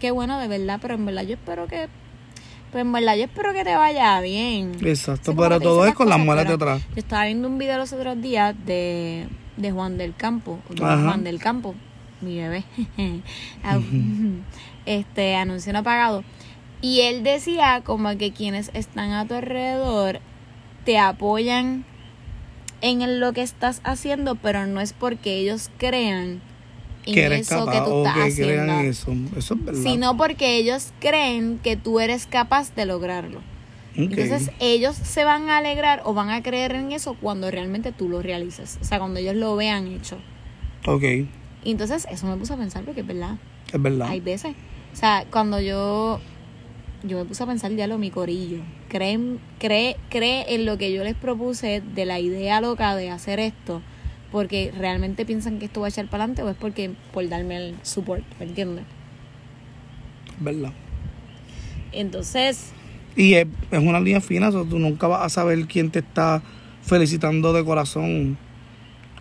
qué 0.00 0.10
bueno 0.10 0.38
de 0.38 0.48
verdad, 0.48 0.78
pero 0.80 0.94
en 0.94 1.06
verdad 1.06 1.22
yo 1.22 1.34
espero 1.34 1.66
que, 1.66 1.88
pues 2.72 2.82
en 2.82 2.92
verdad 2.92 3.16
yo 3.16 3.24
espero 3.24 3.52
que 3.52 3.64
te 3.64 3.74
vaya 3.74 4.20
bien. 4.20 4.72
Exacto, 4.84 5.32
Sí, 5.32 5.38
pero 5.38 5.60
todo 5.60 5.86
es 5.86 5.94
con 5.94 6.08
las 6.08 6.18
muelas 6.18 6.44
pero 6.44 6.56
detrás. 6.56 6.82
Yo 6.88 6.96
estaba 6.96 7.24
viendo 7.26 7.48
un 7.48 7.58
video 7.58 7.78
los 7.78 7.92
otros 7.92 8.20
días 8.20 8.54
de, 8.66 9.28
de 9.56 9.72
Juan 9.72 9.98
del 9.98 10.14
Campo, 10.14 10.60
de. 10.70 10.80
Juan 10.80 11.24
del 11.24 11.38
Campo, 11.38 11.74
mi 12.20 12.36
bebé, 12.38 12.64
este 14.86 15.36
anuncio 15.36 15.72
no 15.72 15.82
pagado. 15.82 16.24
Y 16.82 17.00
él 17.02 17.24
decía 17.24 17.82
como 17.84 18.16
que 18.18 18.32
quienes 18.32 18.70
están 18.74 19.12
a 19.12 19.26
tu 19.26 19.34
alrededor 19.34 20.20
te 20.84 20.98
apoyan 20.98 21.84
en 22.80 23.20
lo 23.20 23.32
que 23.32 23.42
estás 23.42 23.80
haciendo, 23.84 24.34
pero 24.36 24.66
no 24.66 24.80
es 24.80 24.92
porque 24.92 25.36
ellos 25.36 25.70
crean 25.78 26.40
en 27.06 27.14
Que 27.14 27.24
eres 27.24 27.40
eso 27.50 27.64
capaz 27.64 27.72
que 27.72 27.78
tú 27.84 27.94
o 27.94 28.06
estás 28.06 28.14
que 28.14 28.22
haciendo, 28.42 28.72
en 28.74 28.86
eso. 28.86 29.12
Eso 29.36 29.54
es 29.54 29.64
verdad. 29.64 29.80
sino 29.82 30.16
porque 30.16 30.56
ellos 30.56 30.92
creen 31.00 31.58
que 31.62 31.76
tú 31.76 32.00
eres 32.00 32.26
capaz 32.26 32.74
de 32.74 32.84
lograrlo. 32.86 33.40
Entonces 33.94 34.50
ellos 34.60 34.94
se 34.94 35.24
van 35.24 35.48
a 35.48 35.56
alegrar 35.56 36.02
o 36.04 36.12
van 36.12 36.28
a 36.28 36.42
creer 36.42 36.72
en 36.74 36.92
eso 36.92 37.14
cuando 37.14 37.50
realmente 37.50 37.92
tú 37.92 38.10
lo 38.10 38.20
realices. 38.20 38.78
O 38.82 38.84
sea, 38.84 38.98
cuando 38.98 39.20
ellos 39.20 39.34
lo 39.36 39.56
vean 39.56 39.86
hecho. 39.86 40.18
Ok, 40.86 41.02
Y 41.64 41.70
entonces 41.70 42.06
eso 42.10 42.26
me 42.26 42.36
puso 42.36 42.54
a 42.54 42.56
pensar 42.58 42.84
porque 42.84 43.00
es 43.00 43.06
verdad. 43.06 43.36
es 43.72 43.80
verdad. 43.80 44.08
Hay 44.08 44.20
veces. 44.20 44.54
O 44.92 44.96
sea, 44.96 45.24
cuando 45.30 45.60
yo 45.60 46.20
yo 47.06 47.18
me 47.18 47.24
puse 47.24 47.42
a 47.42 47.46
pensar 47.46 47.72
ya 47.72 47.86
lo 47.86 47.98
mi 47.98 48.10
corillo. 48.10 48.58
Creen, 48.88 49.38
cree, 49.58 49.96
cree 50.10 50.54
en 50.54 50.64
lo 50.66 50.78
que 50.78 50.92
yo 50.92 51.04
les 51.04 51.14
propuse 51.14 51.82
de 51.94 52.04
la 52.06 52.20
idea 52.20 52.60
loca 52.60 52.94
de 52.96 53.10
hacer 53.10 53.40
esto. 53.40 53.82
Porque 54.32 54.72
realmente 54.76 55.24
piensan 55.24 55.58
que 55.58 55.66
esto 55.66 55.80
va 55.80 55.86
a 55.86 55.90
echar 55.90 56.08
para 56.08 56.24
adelante 56.24 56.42
o 56.42 56.50
es 56.50 56.56
porque 56.56 56.90
por 57.12 57.28
darme 57.28 57.56
el 57.56 57.76
support, 57.82 58.24
¿me 58.38 58.46
entiendes? 58.46 58.84
Es 60.36 60.44
verdad. 60.44 60.72
Entonces, 61.92 62.72
Y 63.16 63.34
es, 63.34 63.46
es 63.70 63.78
una 63.78 64.00
línea 64.00 64.20
fina, 64.20 64.52
so, 64.52 64.64
tú 64.64 64.78
nunca 64.78 65.06
vas 65.06 65.22
a 65.22 65.28
saber 65.28 65.66
quién 65.66 65.90
te 65.90 66.00
está 66.00 66.42
felicitando 66.82 67.52
de 67.52 67.64
corazón 67.64 68.36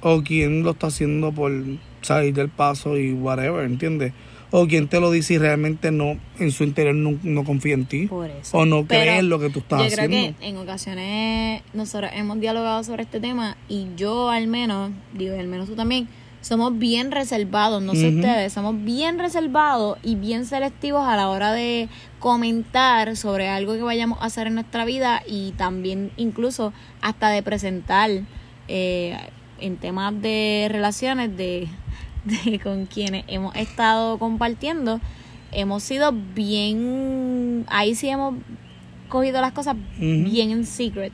o 0.01 0.21
quién 0.21 0.63
lo 0.63 0.71
está 0.71 0.87
haciendo 0.87 1.31
por 1.31 1.51
salir 2.01 2.33
del 2.33 2.49
paso 2.49 2.97
y 2.97 3.13
whatever, 3.13 3.65
¿entiendes? 3.65 4.13
O 4.57 4.67
quién 4.67 4.87
te 4.87 5.01
lo 5.01 5.11
dice 5.11 5.33
y 5.33 5.37
realmente 5.37 5.91
no, 5.91 6.17
en 6.39 6.51
su 6.51 6.63
interior 6.63 6.95
no, 6.95 7.19
no 7.23 7.43
confía 7.43 7.73
en 7.73 7.85
ti. 7.85 8.07
por 8.07 8.29
eso. 8.29 8.57
O 8.57 8.65
no 8.65 8.85
cree 8.85 9.19
en 9.19 9.27
lo 9.27 9.37
que 9.37 9.49
tú 9.49 9.59
estás 9.59 9.79
yo 9.79 9.85
haciendo. 9.87 10.15
creo 10.15 10.35
que 10.39 10.47
en 10.47 10.57
ocasiones 10.57 11.61
nosotros 11.73 12.11
hemos 12.13 12.39
dialogado 12.39 12.81
sobre 12.85 13.03
este 13.03 13.19
tema 13.19 13.57
y 13.67 13.87
yo 13.97 14.29
al 14.29 14.47
menos, 14.47 14.91
digo, 15.13 15.37
al 15.37 15.47
menos 15.47 15.67
tú 15.67 15.75
también, 15.75 16.07
somos 16.39 16.77
bien 16.77 17.11
reservados, 17.11 17.81
no 17.81 17.95
sé 17.95 18.07
ustedes, 18.07 18.53
somos 18.53 18.81
bien 18.81 19.19
reservados 19.19 19.97
y 20.03 20.15
bien 20.15 20.45
selectivos 20.45 21.05
a 21.05 21.17
la 21.17 21.27
hora 21.27 21.51
de 21.51 21.89
comentar 22.19 23.17
sobre 23.17 23.49
algo 23.49 23.73
que 23.73 23.81
vayamos 23.81 24.19
a 24.21 24.25
hacer 24.25 24.47
en 24.47 24.53
nuestra 24.53 24.85
vida 24.85 25.21
y 25.27 25.51
también 25.57 26.11
incluso 26.17 26.71
hasta 27.01 27.29
de 27.29 27.41
presentar 27.43 28.11
eh, 28.67 29.17
en 29.59 29.77
temas 29.77 30.21
de 30.21 30.67
relaciones 30.69 31.35
de, 31.35 31.67
de 32.25 32.59
con 32.59 32.85
quienes 32.85 33.23
hemos 33.27 33.55
estado 33.55 34.17
compartiendo 34.17 34.99
hemos 35.51 35.83
sido 35.83 36.11
bien 36.11 37.65
ahí 37.67 37.95
sí 37.95 38.09
hemos 38.09 38.35
cogido 39.09 39.41
las 39.41 39.53
cosas 39.53 39.75
bien 39.97 40.51
en 40.51 40.65
secret 40.65 41.13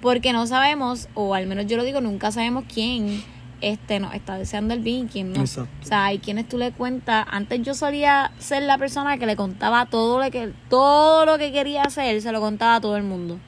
porque 0.00 0.32
no 0.32 0.46
sabemos 0.46 1.08
o 1.14 1.34
al 1.34 1.46
menos 1.46 1.66
yo 1.66 1.76
lo 1.76 1.84
digo 1.84 2.00
nunca 2.00 2.30
sabemos 2.30 2.64
quién 2.72 3.22
este 3.60 4.00
nos 4.00 4.14
está 4.14 4.38
deseando 4.38 4.72
el 4.72 4.80
bien 4.80 5.06
y 5.06 5.08
quién 5.08 5.32
no. 5.32 5.40
Exacto. 5.40 5.70
o 5.82 5.86
sea 5.86 6.06
hay 6.06 6.18
quienes 6.18 6.48
tú 6.48 6.56
le 6.56 6.72
cuentas 6.72 7.26
antes 7.30 7.62
yo 7.62 7.74
solía 7.74 8.32
ser 8.38 8.62
la 8.62 8.78
persona 8.78 9.18
que 9.18 9.26
le 9.26 9.36
contaba 9.36 9.86
todo 9.86 10.22
lo 10.22 10.30
que 10.30 10.52
todo 10.68 11.26
lo 11.26 11.38
que 11.38 11.52
quería 11.52 11.82
hacer 11.82 12.20
se 12.22 12.32
lo 12.32 12.40
contaba 12.40 12.76
a 12.76 12.80
todo 12.80 12.96
el 12.96 13.02
mundo 13.02 13.38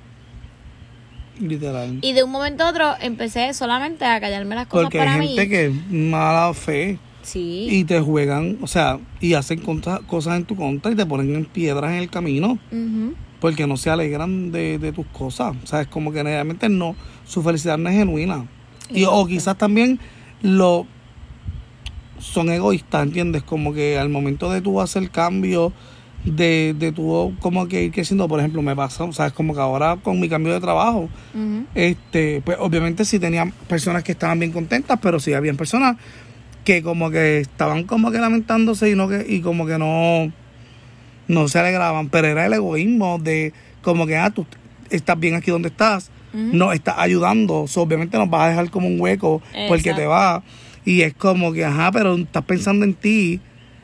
Literal. 1.41 1.99
y 2.03 2.13
de 2.13 2.23
un 2.23 2.31
momento 2.31 2.65
a 2.65 2.71
otro 2.71 2.93
empecé 3.01 3.53
solamente 3.55 4.05
a 4.05 4.21
callarme 4.21 4.55
las 4.55 4.67
cosas 4.67 4.85
Porque 4.85 4.99
para 4.99 5.15
hay 5.15 5.21
mí 5.21 5.29
gente 5.29 5.49
que 5.49 5.67
es 5.67 5.91
mala 5.91 6.53
fe. 6.55 6.99
Sí. 7.23 7.69
y 7.71 7.85
te 7.85 8.01
juegan, 8.01 8.59
o 8.63 8.67
sea, 8.67 8.99
y 9.21 9.35
hacen 9.35 9.61
contra- 9.61 10.01
cosas 10.01 10.37
en 10.39 10.45
tu 10.45 10.57
contra 10.57 10.91
y 10.91 10.97
te 10.97 11.07
ponen 11.07 11.37
en 11.37 11.45
piedras 11.45 11.93
en 11.93 11.99
el 11.99 12.11
camino 12.11 12.59
porque 13.41 13.67
no 13.69 13.77
se 13.77 13.91
alegran 13.91 14.51
de, 14.51 14.79
de 14.79 14.91
tus 14.93 15.07
cosas. 15.07 15.55
O 15.63 15.67
sea, 15.67 15.83
es 15.83 15.87
como 15.87 16.13
que 16.13 16.23
realmente 16.23 16.69
no, 16.69 16.97
su 17.25 17.41
felicidad 17.43 17.79
no 17.79 17.89
es 17.91 17.95
genuina. 17.97 18.47
Y, 18.91 19.05
o 19.05 19.25
quizás 19.27 19.57
también 19.57 20.01
lo 20.43 20.85
son 22.19 22.51
egoístas, 22.51 23.03
¿entiendes? 23.05 23.43
Como 23.43 23.73
que 23.73 23.99
al 23.99 24.09
momento 24.09 24.51
de 24.51 24.61
tú 24.61 24.81
hacer 24.81 25.11
cambio, 25.11 25.73
de, 26.25 26.75
de 26.79 26.93
tú 26.93 27.35
como 27.41 27.67
que 27.69 27.85
ir 27.85 27.93
creciendo, 27.93 28.29
por 28.29 28.39
ejemplo, 28.39 28.63
me 28.63 28.77
pasa, 28.77 29.05
o 29.05 29.13
sea, 29.13 29.27
es 29.27 29.33
como 29.33 29.55
que 29.55 29.61
ahora 29.61 29.97
con 30.03 30.21
mi 30.21 30.29
cambio 30.29 30.53
de 30.53 30.61
trabajo, 30.61 31.09
este, 31.75 32.43
pues 32.45 32.59
obviamente 32.61 33.05
sí 33.05 33.19
tenía 33.19 33.51
personas 33.69 34.05
que 34.05 34.13
estaban 34.13 34.39
bien 34.39 34.53
contentas, 34.53 34.99
pero 35.03 35.19
sí 35.19 35.33
habían 35.33 35.57
personas 35.57 35.97
que 36.65 36.83
como 36.83 37.11
que 37.11 37.39
estaban 37.41 37.85
como 37.85 38.11
que 38.13 38.19
lamentándose 38.19 38.91
y 38.91 38.95
no 38.95 39.09
que, 39.09 39.25
y 39.29 39.41
como 39.41 39.67
que 39.67 39.79
no, 39.79 40.33
no 41.29 41.49
se 41.49 41.59
alegraban, 41.59 42.09
pero 42.09 42.29
era 42.29 42.47
el 42.47 42.53
egoísmo 42.53 43.19
de 43.19 43.53
como 43.83 44.07
que 44.07 44.17
ah, 44.17 44.31
tú 44.31 44.47
estás 44.91 45.19
bien 45.19 45.35
aquí 45.35 45.51
donde 45.51 45.69
estás, 45.69 46.11
Ujú. 46.33 46.57
nos 46.57 46.75
estás 46.75 46.95
ayudando, 46.99 47.67
so, 47.67 47.83
obviamente 47.83 48.17
nos 48.17 48.31
vas 48.31 48.43
a 48.43 48.49
dejar 48.51 48.71
como 48.71 48.87
un 48.87 49.01
hueco 49.01 49.43
porque 49.67 49.93
te 49.95 50.05
Exacto. 50.05 50.11
va. 50.11 50.43
Y 50.85 51.03
es 51.03 51.15
como 51.15 51.53
que 51.53 51.65
ajá, 51.65 51.91
pero 51.93 52.17
estás 52.17 52.45
pensando 52.45 52.85
en 52.85 52.95
ti 52.95 53.41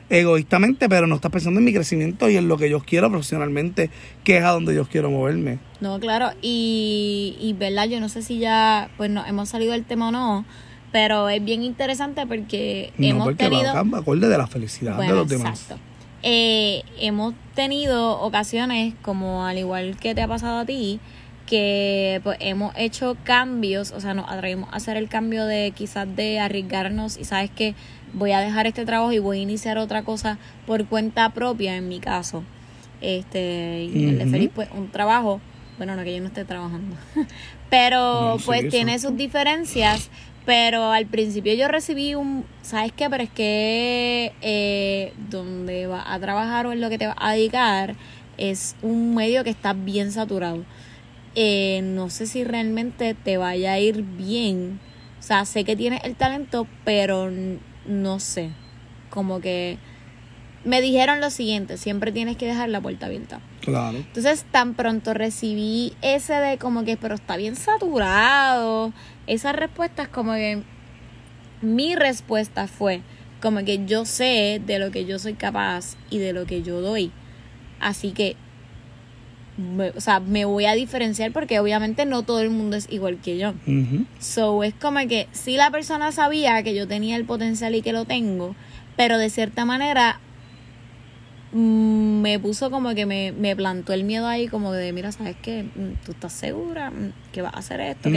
egoístamente, 0.09 0.89
pero 0.89 1.07
no 1.07 1.15
estás 1.15 1.31
pensando 1.31 1.59
en 1.59 1.65
mi 1.65 1.73
crecimiento 1.73 2.29
y 2.29 2.37
en 2.37 2.47
lo 2.47 2.57
que 2.57 2.69
yo 2.69 2.79
quiero 2.79 3.09
profesionalmente, 3.09 3.89
que 4.23 4.37
es 4.37 4.43
a 4.43 4.49
donde 4.51 4.73
yo 4.75 4.85
quiero 4.87 5.09
moverme. 5.11 5.59
No, 5.81 5.99
claro, 5.99 6.31
y, 6.41 7.37
y 7.39 7.53
verdad, 7.53 7.87
yo 7.87 7.99
no 7.99 8.09
sé 8.09 8.21
si 8.21 8.39
ya 8.39 8.89
pues 8.97 9.09
no 9.11 9.25
hemos 9.25 9.49
salido 9.49 9.71
del 9.73 9.85
tema 9.85 10.09
o 10.09 10.11
no, 10.11 10.45
pero 10.91 11.29
es 11.29 11.43
bien 11.43 11.63
interesante 11.63 12.25
porque 12.25 12.91
No 12.97 13.05
hemos 13.07 13.23
porque 13.25 13.43
tenido... 13.45 13.73
va 13.73 13.99
acorde 13.99 14.27
de 14.27 14.37
la 14.37 14.47
felicidad 14.47 14.95
Bueno, 14.95 15.11
de 15.13 15.19
los 15.19 15.29
demás. 15.29 15.59
exacto. 15.61 15.83
Eh, 16.21 16.83
hemos 16.99 17.33
tenido 17.55 18.19
ocasiones, 18.19 18.93
como 19.01 19.45
al 19.45 19.57
igual 19.57 19.95
que 19.97 20.13
te 20.15 20.21
ha 20.21 20.27
pasado 20.27 20.59
a 20.59 20.65
ti, 20.65 20.99
que 21.45 22.19
pues 22.23 22.37
hemos 22.41 22.73
hecho 22.75 23.15
cambios, 23.23 23.91
o 23.91 24.01
sea, 24.01 24.13
nos 24.13 24.29
atrevimos 24.29 24.69
a 24.71 24.75
hacer 24.75 24.97
el 24.97 25.07
cambio 25.07 25.45
de 25.45 25.71
quizás 25.75 26.13
de 26.15 26.39
arriesgarnos 26.39 27.17
y 27.17 27.23
sabes 27.23 27.49
que 27.49 27.73
voy 28.13 28.31
a 28.31 28.39
dejar 28.39 28.67
este 28.67 28.85
trabajo 28.85 29.11
y 29.11 29.19
voy 29.19 29.39
a 29.39 29.41
iniciar 29.41 29.77
otra 29.77 30.03
cosa 30.03 30.37
por 30.65 30.85
cuenta 30.85 31.29
propia, 31.31 31.75
en 31.75 31.87
mi 31.89 31.99
caso. 31.99 32.43
Este, 33.01 33.89
y 33.93 34.09
el 34.09 34.19
de. 34.19 34.25
Feliz, 34.27 34.51
pues 34.53 34.69
un 34.75 34.89
trabajo, 34.89 35.39
bueno, 35.77 35.95
no 35.95 36.03
que 36.03 36.13
yo 36.15 36.21
no 36.21 36.27
esté 36.27 36.43
trabajando, 36.45 36.95
pero 37.69 38.35
No, 38.35 38.37
pues 38.45 38.61
eso. 38.61 38.69
tiene 38.69 38.99
sus 38.99 39.15
diferencias, 39.15 40.09
pero 40.45 40.91
al 40.91 41.05
principio 41.05 41.53
yo 41.53 41.67
recibí 41.67 42.15
un, 42.15 42.45
¿sabes 42.61 42.91
qué? 42.91 43.09
Pero 43.09 43.23
es 43.23 43.29
que 43.29 44.33
eh, 44.41 45.13
donde 45.29 45.87
vas 45.87 46.03
a 46.07 46.19
trabajar 46.19 46.65
o 46.65 46.71
en 46.73 46.81
lo 46.81 46.89
que 46.89 46.97
te 46.97 47.07
vas 47.07 47.15
a 47.19 47.33
dedicar 47.33 47.95
es 48.37 48.75
un 48.81 49.15
medio 49.15 49.43
que 49.43 49.49
está 49.49 49.73
bien 49.73 50.11
saturado. 50.11 50.63
Eh, 51.35 51.81
no 51.83 52.09
sé 52.09 52.25
si 52.25 52.43
realmente 52.43 53.13
te 53.13 53.37
vaya 53.37 53.73
a 53.73 53.79
ir 53.79 54.01
bien. 54.01 54.79
O 55.19 55.21
sea, 55.21 55.45
sé 55.45 55.63
que 55.63 55.75
tienes 55.75 56.01
el 56.03 56.15
talento, 56.15 56.65
pero 56.83 57.29
no 57.89 58.19
sé. 58.19 58.51
Como 59.09 59.41
que 59.41 59.77
me 60.63 60.81
dijeron 60.81 61.19
lo 61.19 61.29
siguiente, 61.29 61.77
siempre 61.77 62.11
tienes 62.11 62.37
que 62.37 62.45
dejar 62.45 62.69
la 62.69 62.81
puerta 62.81 63.07
abierta. 63.07 63.41
Claro. 63.61 63.97
Entonces, 63.97 64.45
tan 64.51 64.75
pronto 64.75 65.13
recibí 65.13 65.93
ese 66.01 66.33
de 66.35 66.57
como 66.57 66.83
que, 66.83 66.97
pero 66.97 67.15
está 67.15 67.37
bien 67.37 67.55
saturado. 67.55 68.93
Esas 69.27 69.55
respuestas 69.55 70.07
como 70.07 70.33
que 70.33 70.63
mi 71.61 71.95
respuesta 71.95 72.67
fue 72.67 73.01
como 73.41 73.63
que 73.63 73.85
yo 73.85 74.05
sé 74.05 74.61
de 74.65 74.79
lo 74.79 74.91
que 74.91 75.05
yo 75.05 75.17
soy 75.17 75.33
capaz 75.33 75.95
y 76.09 76.17
de 76.17 76.33
lo 76.33 76.45
que 76.45 76.61
yo 76.61 76.81
doy. 76.81 77.11
Así 77.79 78.11
que, 78.11 78.35
me- 79.59 79.89
o 79.89 80.01
sea, 80.01 80.19
me 80.19 80.45
voy 80.45 80.65
a 80.65 80.73
diferenciar 80.73 81.31
porque 81.31 81.59
obviamente 81.59 82.05
no 82.05 82.23
todo 82.23 82.39
el 82.39 82.49
mundo 82.49 82.77
es 82.77 82.87
igual 82.91 83.17
que 83.21 83.37
yo. 83.37 83.53
So, 84.19 84.63
es 84.63 84.73
como 84.73 84.99
que 85.07 85.27
si 85.31 85.55
la 85.57 85.69
persona 85.71 86.11
sabía 86.11 86.61
que 86.63 86.73
yo 86.73 86.87
tenía 86.87 87.15
el 87.15 87.25
potencial 87.25 87.75
y 87.75 87.81
que 87.81 87.93
lo 87.93 88.05
tengo, 88.05 88.55
pero 88.97 89.17
de 89.17 89.29
cierta 89.29 89.65
manera 89.65 90.19
mm, 91.51 92.21
me 92.21 92.39
puso 92.39 92.69
como 92.71 92.93
que 92.95 93.05
me, 93.05 93.31
me 93.31 93.55
plantó 93.55 93.93
el 93.93 94.03
miedo 94.03 94.27
ahí, 94.27 94.47
como 94.47 94.71
de, 94.71 94.91
mira, 94.93 95.11
¿sabes 95.11 95.35
qué? 95.41 95.63
Mm, 95.63 96.03
¿Tú 96.05 96.11
estás 96.11 96.33
segura 96.33 96.91
Mm, 96.91 97.11
que 97.31 97.41
vas 97.41 97.53
a 97.53 97.59
hacer 97.59 97.79
esto? 97.81 98.09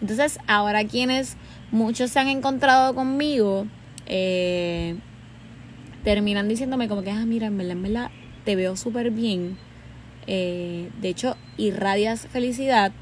Entonces, 0.00 0.38
ahora 0.46 0.84
quienes 0.84 1.36
muchos 1.70 2.10
se 2.10 2.18
han 2.18 2.28
encontrado 2.28 2.94
conmigo, 2.94 3.66
eh, 4.06 4.96
terminan 6.04 6.48
diciéndome 6.48 6.88
como 6.88 7.02
que, 7.02 7.10
ah, 7.10 7.24
mira, 7.26 7.46
en 7.46 7.58
verdad, 7.58 7.72
en 7.72 7.82
verdad, 7.82 8.10
te 8.44 8.56
veo 8.56 8.76
súper 8.76 9.10
bien. 9.10 9.56
Eh, 10.32 10.88
de 11.02 11.08
hecho, 11.08 11.36
irradias 11.56 12.26
felicidad. 12.28 12.92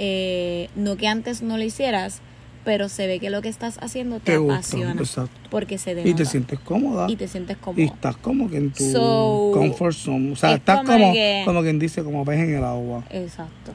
eh, 0.00 0.68
no 0.76 0.96
que 0.96 1.08
antes 1.08 1.42
no 1.42 1.56
lo 1.56 1.64
hicieras, 1.64 2.20
pero 2.64 2.88
se 2.88 3.06
ve 3.08 3.18
que 3.18 3.30
lo 3.30 3.42
que 3.42 3.48
estás 3.48 3.78
haciendo 3.82 4.18
te, 4.20 4.32
Te 4.32 4.38
gusta, 4.38 4.54
apasiona. 4.58 4.92
exacto. 5.00 5.30
Porque 5.50 5.76
se 5.78 5.90
Y 5.90 5.94
te 5.94 6.02
denota. 6.04 6.24
sientes 6.26 6.58
cómoda. 6.60 7.06
Y 7.10 7.16
te 7.16 7.26
sientes 7.26 7.56
Y 7.56 7.60
cómodo. 7.60 7.82
estás 7.84 8.16
como 8.18 8.48
que 8.48 8.58
en 8.58 8.70
tu 8.72 8.84
So, 8.92 9.50
comfort 9.54 9.94
zone. 9.96 10.30
O 10.32 10.36
sea, 10.36 10.50
es 10.52 10.58
estás 10.58 10.76
como 10.84 10.92
como, 10.92 11.12
que- 11.14 11.42
como 11.46 11.62
quien 11.62 11.78
dice, 11.80 12.04
como 12.04 12.24
pez 12.24 12.38
en 12.38 12.54
el 12.54 12.62
agua. 12.64 13.02
Exacto. 13.10 13.72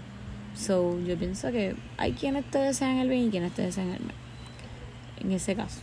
So, 0.55 0.97
yo 1.05 1.17
pienso 1.17 1.51
que 1.51 1.75
hay 1.97 2.11
quienes 2.13 2.45
te 2.45 2.59
desean 2.59 2.99
el 2.99 3.09
bien 3.09 3.23
y 3.27 3.29
quienes 3.29 3.51
te 3.53 3.63
desean 3.63 3.89
el 3.89 3.99
mal. 4.01 4.15
En 5.19 5.31
ese 5.31 5.55
caso. 5.55 5.81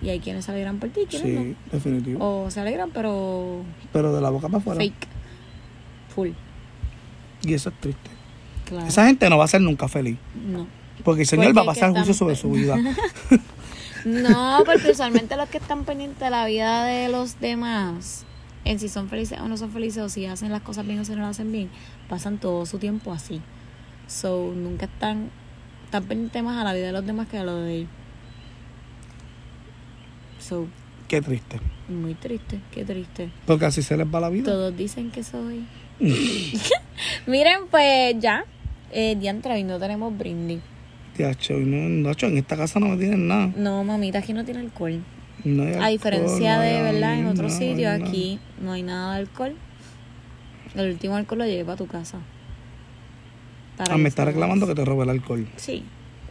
Y 0.00 0.08
hay 0.10 0.20
quienes 0.20 0.44
se 0.44 0.52
alegran 0.52 0.78
por 0.78 0.88
ti 0.90 1.00
y 1.02 1.06
quienes 1.06 1.28
Sí, 1.42 1.56
definitivo. 1.72 2.44
O 2.44 2.50
se 2.50 2.60
alegran, 2.60 2.90
pero 2.94 3.62
Pero 3.92 4.14
de 4.14 4.20
la 4.22 4.30
boca 4.30 4.46
para 4.48 4.58
afuera. 4.58 4.80
fake. 4.80 5.08
Full. 6.14 6.30
Y 7.42 7.54
eso 7.54 7.68
es 7.70 7.80
triste. 7.80 8.10
Claro. 8.64 8.86
Esa 8.86 9.06
gente 9.06 9.28
no 9.28 9.38
va 9.38 9.44
a 9.44 9.48
ser 9.48 9.60
nunca 9.60 9.88
feliz. 9.88 10.16
No. 10.34 10.66
Porque 11.02 11.22
el 11.22 11.26
Señor 11.26 11.46
Porque 11.46 11.58
va 11.58 11.62
a 11.62 11.74
pasar 11.74 11.90
juicio 11.90 12.14
sobre 12.14 12.36
su 12.36 12.50
vida. 12.50 12.76
No, 14.04 14.62
porque 14.66 14.90
usualmente 14.90 15.36
los 15.36 15.48
que 15.48 15.58
están 15.58 15.84
pendientes 15.84 16.20
de 16.20 16.30
la 16.30 16.44
vida 16.44 16.84
de 16.84 17.08
los 17.08 17.40
demás, 17.40 18.26
en 18.64 18.78
si 18.78 18.88
son 18.88 19.08
felices 19.08 19.40
o 19.40 19.48
no 19.48 19.56
son 19.56 19.70
felices, 19.70 20.02
o 20.02 20.08
si 20.08 20.26
hacen 20.26 20.52
las 20.52 20.60
cosas 20.60 20.86
bien 20.86 21.00
o 21.00 21.04
si 21.04 21.12
no 21.12 21.22
las 21.22 21.30
hacen 21.30 21.50
bien, 21.50 21.70
pasan 22.08 22.38
todo 22.38 22.66
su 22.66 22.78
tiempo 22.78 23.12
así. 23.12 23.40
So, 24.06 24.52
nunca 24.54 24.84
están, 24.84 25.30
están 25.86 26.04
pendientes 26.04 26.42
más 26.42 26.60
a 26.60 26.64
la 26.64 26.74
vida 26.74 26.86
de 26.86 26.92
los 26.92 27.06
demás 27.06 27.28
que 27.28 27.38
a 27.38 27.44
lo 27.44 27.56
de 27.56 27.76
ellos. 27.76 27.90
So, 30.38 30.66
Qué 31.08 31.22
triste. 31.22 31.60
muy 31.88 32.14
triste, 32.14 32.60
qué 32.72 32.84
triste. 32.84 33.30
Porque 33.46 33.64
así 33.64 33.82
se 33.82 33.96
les 33.96 34.06
va 34.06 34.20
la 34.20 34.28
vida. 34.28 34.44
Todos 34.44 34.76
dicen 34.76 35.10
que 35.10 35.22
soy. 35.22 35.66
Miren, 37.26 37.60
pues 37.70 38.16
ya, 38.18 38.44
eh, 38.92 39.16
diantre, 39.18 39.54
hoy 39.54 39.64
no 39.64 39.78
tenemos 39.78 40.16
brindis. 40.16 40.60
Tiacho, 41.16 41.54
y 41.54 41.64
no, 41.64 42.08
Nacho, 42.08 42.26
en 42.26 42.38
esta 42.38 42.56
casa 42.56 42.80
no 42.80 42.88
me 42.88 42.96
tienen 42.96 43.28
nada. 43.28 43.50
No, 43.56 43.84
mamita, 43.84 44.18
aquí 44.18 44.32
no 44.32 44.44
tiene 44.44 44.60
alcohol. 44.60 45.00
No 45.44 45.62
hay 45.62 45.74
A 45.74 45.88
diferencia 45.88 46.58
de, 46.58 46.72
no 46.72 46.86
hay 46.86 46.92
¿verdad? 46.92 47.18
En 47.18 47.26
otros 47.26 47.52
sitios, 47.52 47.92
aquí 48.02 48.40
no 48.60 48.72
hay 48.72 48.82
nada 48.82 49.14
de 49.14 49.20
alcohol. 49.20 49.54
El 50.74 50.90
último 50.90 51.14
alcohol 51.14 51.38
lo 51.38 51.44
llevé 51.46 51.64
para 51.64 51.76
tu 51.76 51.86
casa. 51.86 52.18
Para 53.76 53.94
Ah, 53.94 53.98
me 53.98 54.08
está 54.08 54.24
reclamando 54.24 54.66
que 54.66 54.74
te 54.74 54.84
robé 54.84 55.04
el 55.04 55.10
alcohol. 55.10 55.46
Sí, 55.56 55.84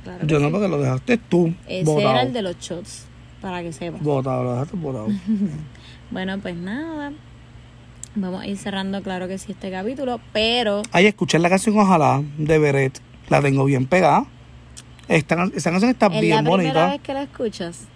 claro. 0.03 0.25
Yo 0.27 0.39
no, 0.39 0.47
sí. 0.47 0.51
porque 0.51 0.67
lo 0.67 0.81
dejaste 0.81 1.17
tú. 1.17 1.53
Ese 1.67 1.83
botado. 1.85 2.11
era 2.11 2.21
el 2.23 2.33
de 2.33 2.41
los 2.41 2.57
shots, 2.59 3.05
para 3.41 3.61
que 3.61 3.71
sepas. 3.71 4.01
Botado, 4.01 4.43
lo 4.43 4.53
dejaste 4.53 4.77
botado. 4.77 5.07
Bueno, 6.11 6.37
pues 6.39 6.55
nada. 6.55 7.11
Vamos 8.15 8.41
a 8.43 8.47
ir 8.47 8.57
cerrando, 8.57 9.01
claro 9.01 9.27
que 9.27 9.37
sí, 9.39 9.53
este 9.53 9.71
capítulo, 9.71 10.19
pero 10.33 10.83
Ay, 10.91 11.07
escuché 11.07 11.39
la 11.39 11.49
canción 11.49 11.77
Ojalá 11.77 12.21
de 12.37 12.59
Beret. 12.59 12.99
La 13.29 13.41
tengo 13.41 13.65
bien 13.65 13.87
pegada. 13.87 14.25
Esta, 15.07 15.45
esa 15.55 15.71
canción 15.71 15.89
está 15.89 16.07
es 16.07 16.21
bien 16.21 16.43
la 16.43 16.51
primera 16.51 16.73
bonita. 16.73 16.87
vez 16.91 17.01
que 17.01 17.13
la 17.13 17.23
escuchas. 17.23 17.87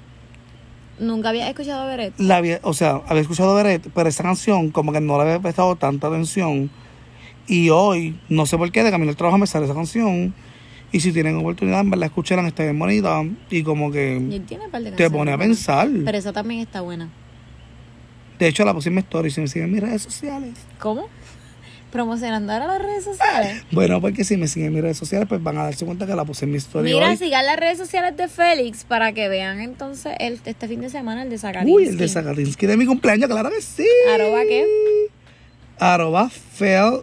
Nunca 1.00 1.30
había 1.30 1.48
escuchado 1.48 1.84
a 1.84 1.86
Beret. 1.86 2.14
La 2.20 2.38
había- 2.38 2.60
o 2.64 2.74
sea, 2.74 3.02
había 3.08 3.22
escuchado 3.22 3.54
Beret, 3.54 3.88
pero 3.94 4.10
esa 4.10 4.24
canción 4.24 4.72
como 4.72 4.92
que 4.92 5.00
no 5.02 5.18
le 5.18 5.24
había 5.24 5.40
prestado 5.40 5.76
tanta 5.76 6.08
atención. 6.08 6.72
Y 7.48 7.70
hoy, 7.70 8.20
no 8.30 8.46
sé 8.48 8.58
por 8.58 8.72
qué, 8.72 8.84
de 8.84 8.90
camino 8.92 9.12
al 9.12 9.16
trabajo 9.16 9.38
me 9.38 9.46
sale 9.48 9.66
esa 9.66 9.76
canción. 9.76 10.34
Y 10.92 11.02
si 11.02 11.12
tienen 11.12 11.36
oportunidad, 11.38 11.82
en 11.82 11.90
verdad, 11.92 12.08
escucharla, 12.08 12.48
está 12.48 12.64
bien 12.64 12.80
bonita. 12.80 13.24
Y 13.52 13.62
como 13.62 13.90
Y 13.90 13.92
que 13.92 14.18
él 14.18 14.44
tiene 14.48 14.68
par 14.70 14.82
de 14.82 14.92
te 14.94 15.10
pone 15.12 15.32
a 15.32 15.38
pensar. 15.38 15.88
Pero 16.04 16.18
esa 16.18 16.34
también 16.34 16.62
está 16.62 16.82
buena. 16.82 17.10
De 18.40 18.48
hecho, 18.48 18.64
la 18.66 18.74
mi 18.74 19.00
story. 19.00 19.32
Si 19.32 19.42
me 19.42 19.48
siguen 19.48 19.68
en 19.70 19.74
mis 19.74 19.82
redes 19.82 20.02
sociales. 20.04 20.54
¿Cómo? 20.80 21.08
Promocionando 21.92 22.52
ahora 22.52 22.68
las 22.68 22.82
redes 22.82 23.04
sociales. 23.06 23.64
Bueno, 23.72 24.02
porque 24.02 24.24
si 24.24 24.36
me 24.38 24.48
siguen 24.48 24.68
en 24.68 24.74
mis 24.74 24.82
redes 24.84 24.98
sociales, 24.98 25.28
pues 25.28 25.42
van 25.42 25.58
a 25.58 25.64
darse 25.64 25.86
cuenta 25.86 26.06
que 26.06 26.16
la 26.16 26.26
puse 26.26 26.46
en 26.46 26.52
mi 26.52 26.58
story 26.58 26.92
Mira, 26.94 27.10
hoy. 27.10 27.18
sigan 27.18 27.46
las 27.46 27.58
redes 27.58 27.78
sociales 27.78 28.16
de 28.18 28.28
Félix 28.28 28.84
para 28.84 29.14
que 29.14 29.30
vean 29.30 29.62
entonces 29.62 30.14
el, 30.20 30.40
este 30.46 30.68
fin 30.68 30.82
de 30.82 30.90
semana 30.90 31.24
el 31.24 31.30
de 31.30 31.38
Zacarinsky. 31.38 31.74
Uy, 31.76 31.88
el 31.88 31.98
de 31.98 32.08
Zakatinsky 32.08 32.66
de 32.68 32.78
mi 32.78 32.86
cumpleaños, 32.86 33.30
claro 33.30 33.50
que 33.50 33.62
sí. 33.62 33.88
¿Arroba 34.14 34.42
qué? 34.44 34.66
Arroba 35.80 36.30
fel 36.30 37.02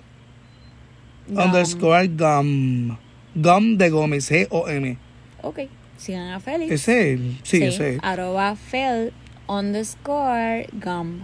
Gum. 1.28 1.38
underscore 1.46 2.08
gum. 2.08 2.96
Gum 3.34 3.78
de 3.78 3.90
Gómez, 3.90 4.30
G-O-M. 4.30 4.98
Ok. 5.42 5.60
Sigan 5.96 6.28
a 6.32 6.40
Félix. 6.40 6.70
Ese 6.72 7.12
él. 7.14 7.38
Sí, 7.42 7.62
ese 7.62 7.94
es. 7.94 7.98
Arroba 8.02 8.54
Fel 8.56 9.12
underscore 9.48 10.66
gum. 10.72 11.20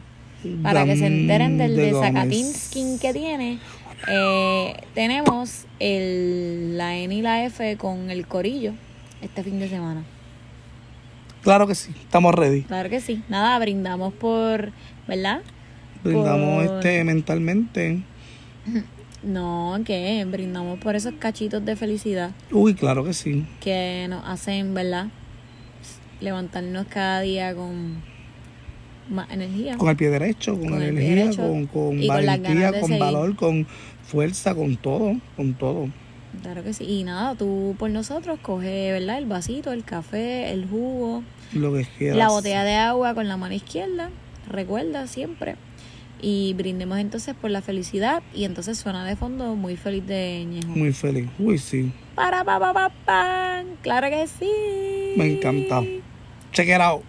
Para 0.62 0.84
que 0.86 0.96
se 0.96 1.06
enteren 1.06 1.58
del 1.58 1.76
de 1.76 1.92
desacatín 1.92 2.46
skin 2.46 2.98
que 2.98 3.12
tiene. 3.12 3.58
Eh, 4.08 4.74
tenemos 4.94 5.66
el, 5.78 6.78
la 6.78 6.96
N 6.96 7.14
y 7.14 7.20
la 7.20 7.44
F 7.44 7.76
con 7.76 8.10
el 8.10 8.26
corillo 8.26 8.72
este 9.20 9.42
fin 9.42 9.58
de 9.58 9.68
semana. 9.68 10.02
Claro 11.42 11.66
que 11.66 11.74
sí, 11.74 11.92
estamos 12.02 12.34
ready. 12.34 12.62
Claro 12.62 12.88
que 12.88 13.00
sí. 13.00 13.22
Nada, 13.28 13.58
brindamos 13.58 14.14
por, 14.14 14.72
¿verdad? 15.06 15.42
Brindamos 16.02 16.66
Por- 16.66 16.76
este 16.76 17.04
mentalmente. 17.04 18.02
No, 19.22 19.78
que 19.84 20.24
brindamos 20.24 20.78
por 20.78 20.96
esos 20.96 21.12
cachitos 21.18 21.62
de 21.62 21.76
felicidad 21.76 22.30
Uy, 22.50 22.72
claro 22.72 23.04
que 23.04 23.12
sí. 23.12 23.44
que 23.60 24.06
nos 24.08 24.24
hacen, 24.26 24.72
¿verdad? 24.72 25.08
Levantarnos 26.20 26.86
cada 26.86 27.20
día 27.20 27.54
con 27.54 28.02
más 29.08 29.30
energía. 29.30 29.76
Con 29.76 29.88
el 29.88 29.96
pie 29.96 30.10
derecho, 30.10 30.58
con, 30.58 30.82
energía, 30.82 31.24
derecho 31.24 31.42
con, 31.42 31.66
con 31.66 32.06
valentía, 32.06 32.80
con 32.80 32.98
valor, 32.98 33.36
con 33.36 33.66
fuerza, 34.02 34.54
con 34.54 34.76
todo, 34.76 35.16
con 35.36 35.54
todo. 35.54 35.88
Claro 36.42 36.62
que 36.62 36.72
sí. 36.72 36.84
Y 36.84 37.04
nada, 37.04 37.34
tú 37.34 37.74
por 37.78 37.90
nosotros 37.90 38.38
coge, 38.40 38.92
¿verdad? 38.92 39.18
El 39.18 39.26
vasito, 39.26 39.72
el 39.72 39.84
café, 39.84 40.50
el 40.52 40.66
jugo, 40.66 41.22
Lo 41.52 41.72
que 41.74 41.86
quieras. 41.98 42.18
la 42.18 42.28
botella 42.28 42.64
de 42.64 42.76
agua 42.76 43.14
con 43.14 43.28
la 43.28 43.36
mano 43.36 43.54
izquierda. 43.54 44.10
Recuerda 44.48 45.06
siempre. 45.06 45.56
Y 46.22 46.54
brindemos 46.54 46.98
entonces 46.98 47.34
por 47.34 47.50
la 47.50 47.62
felicidad. 47.62 48.22
Y 48.34 48.44
entonces 48.44 48.78
suena 48.78 49.04
de 49.04 49.16
fondo 49.16 49.56
muy 49.56 49.76
feliz 49.76 50.06
de 50.06 50.44
Ñejo. 50.48 50.68
Muy 50.68 50.92
feliz. 50.92 51.28
Uy, 51.38 51.58
sí. 51.58 51.92
Para 52.14 52.44
pa 52.44 52.60
pa 52.60 52.72
pa 52.72 52.90
pan. 53.04 53.66
Claro 53.82 54.08
que 54.10 54.26
sí. 54.26 55.14
Me 55.16 55.32
encanta. 55.32 55.82
Check 56.52 56.68
it 56.68 56.80
out. 56.80 57.04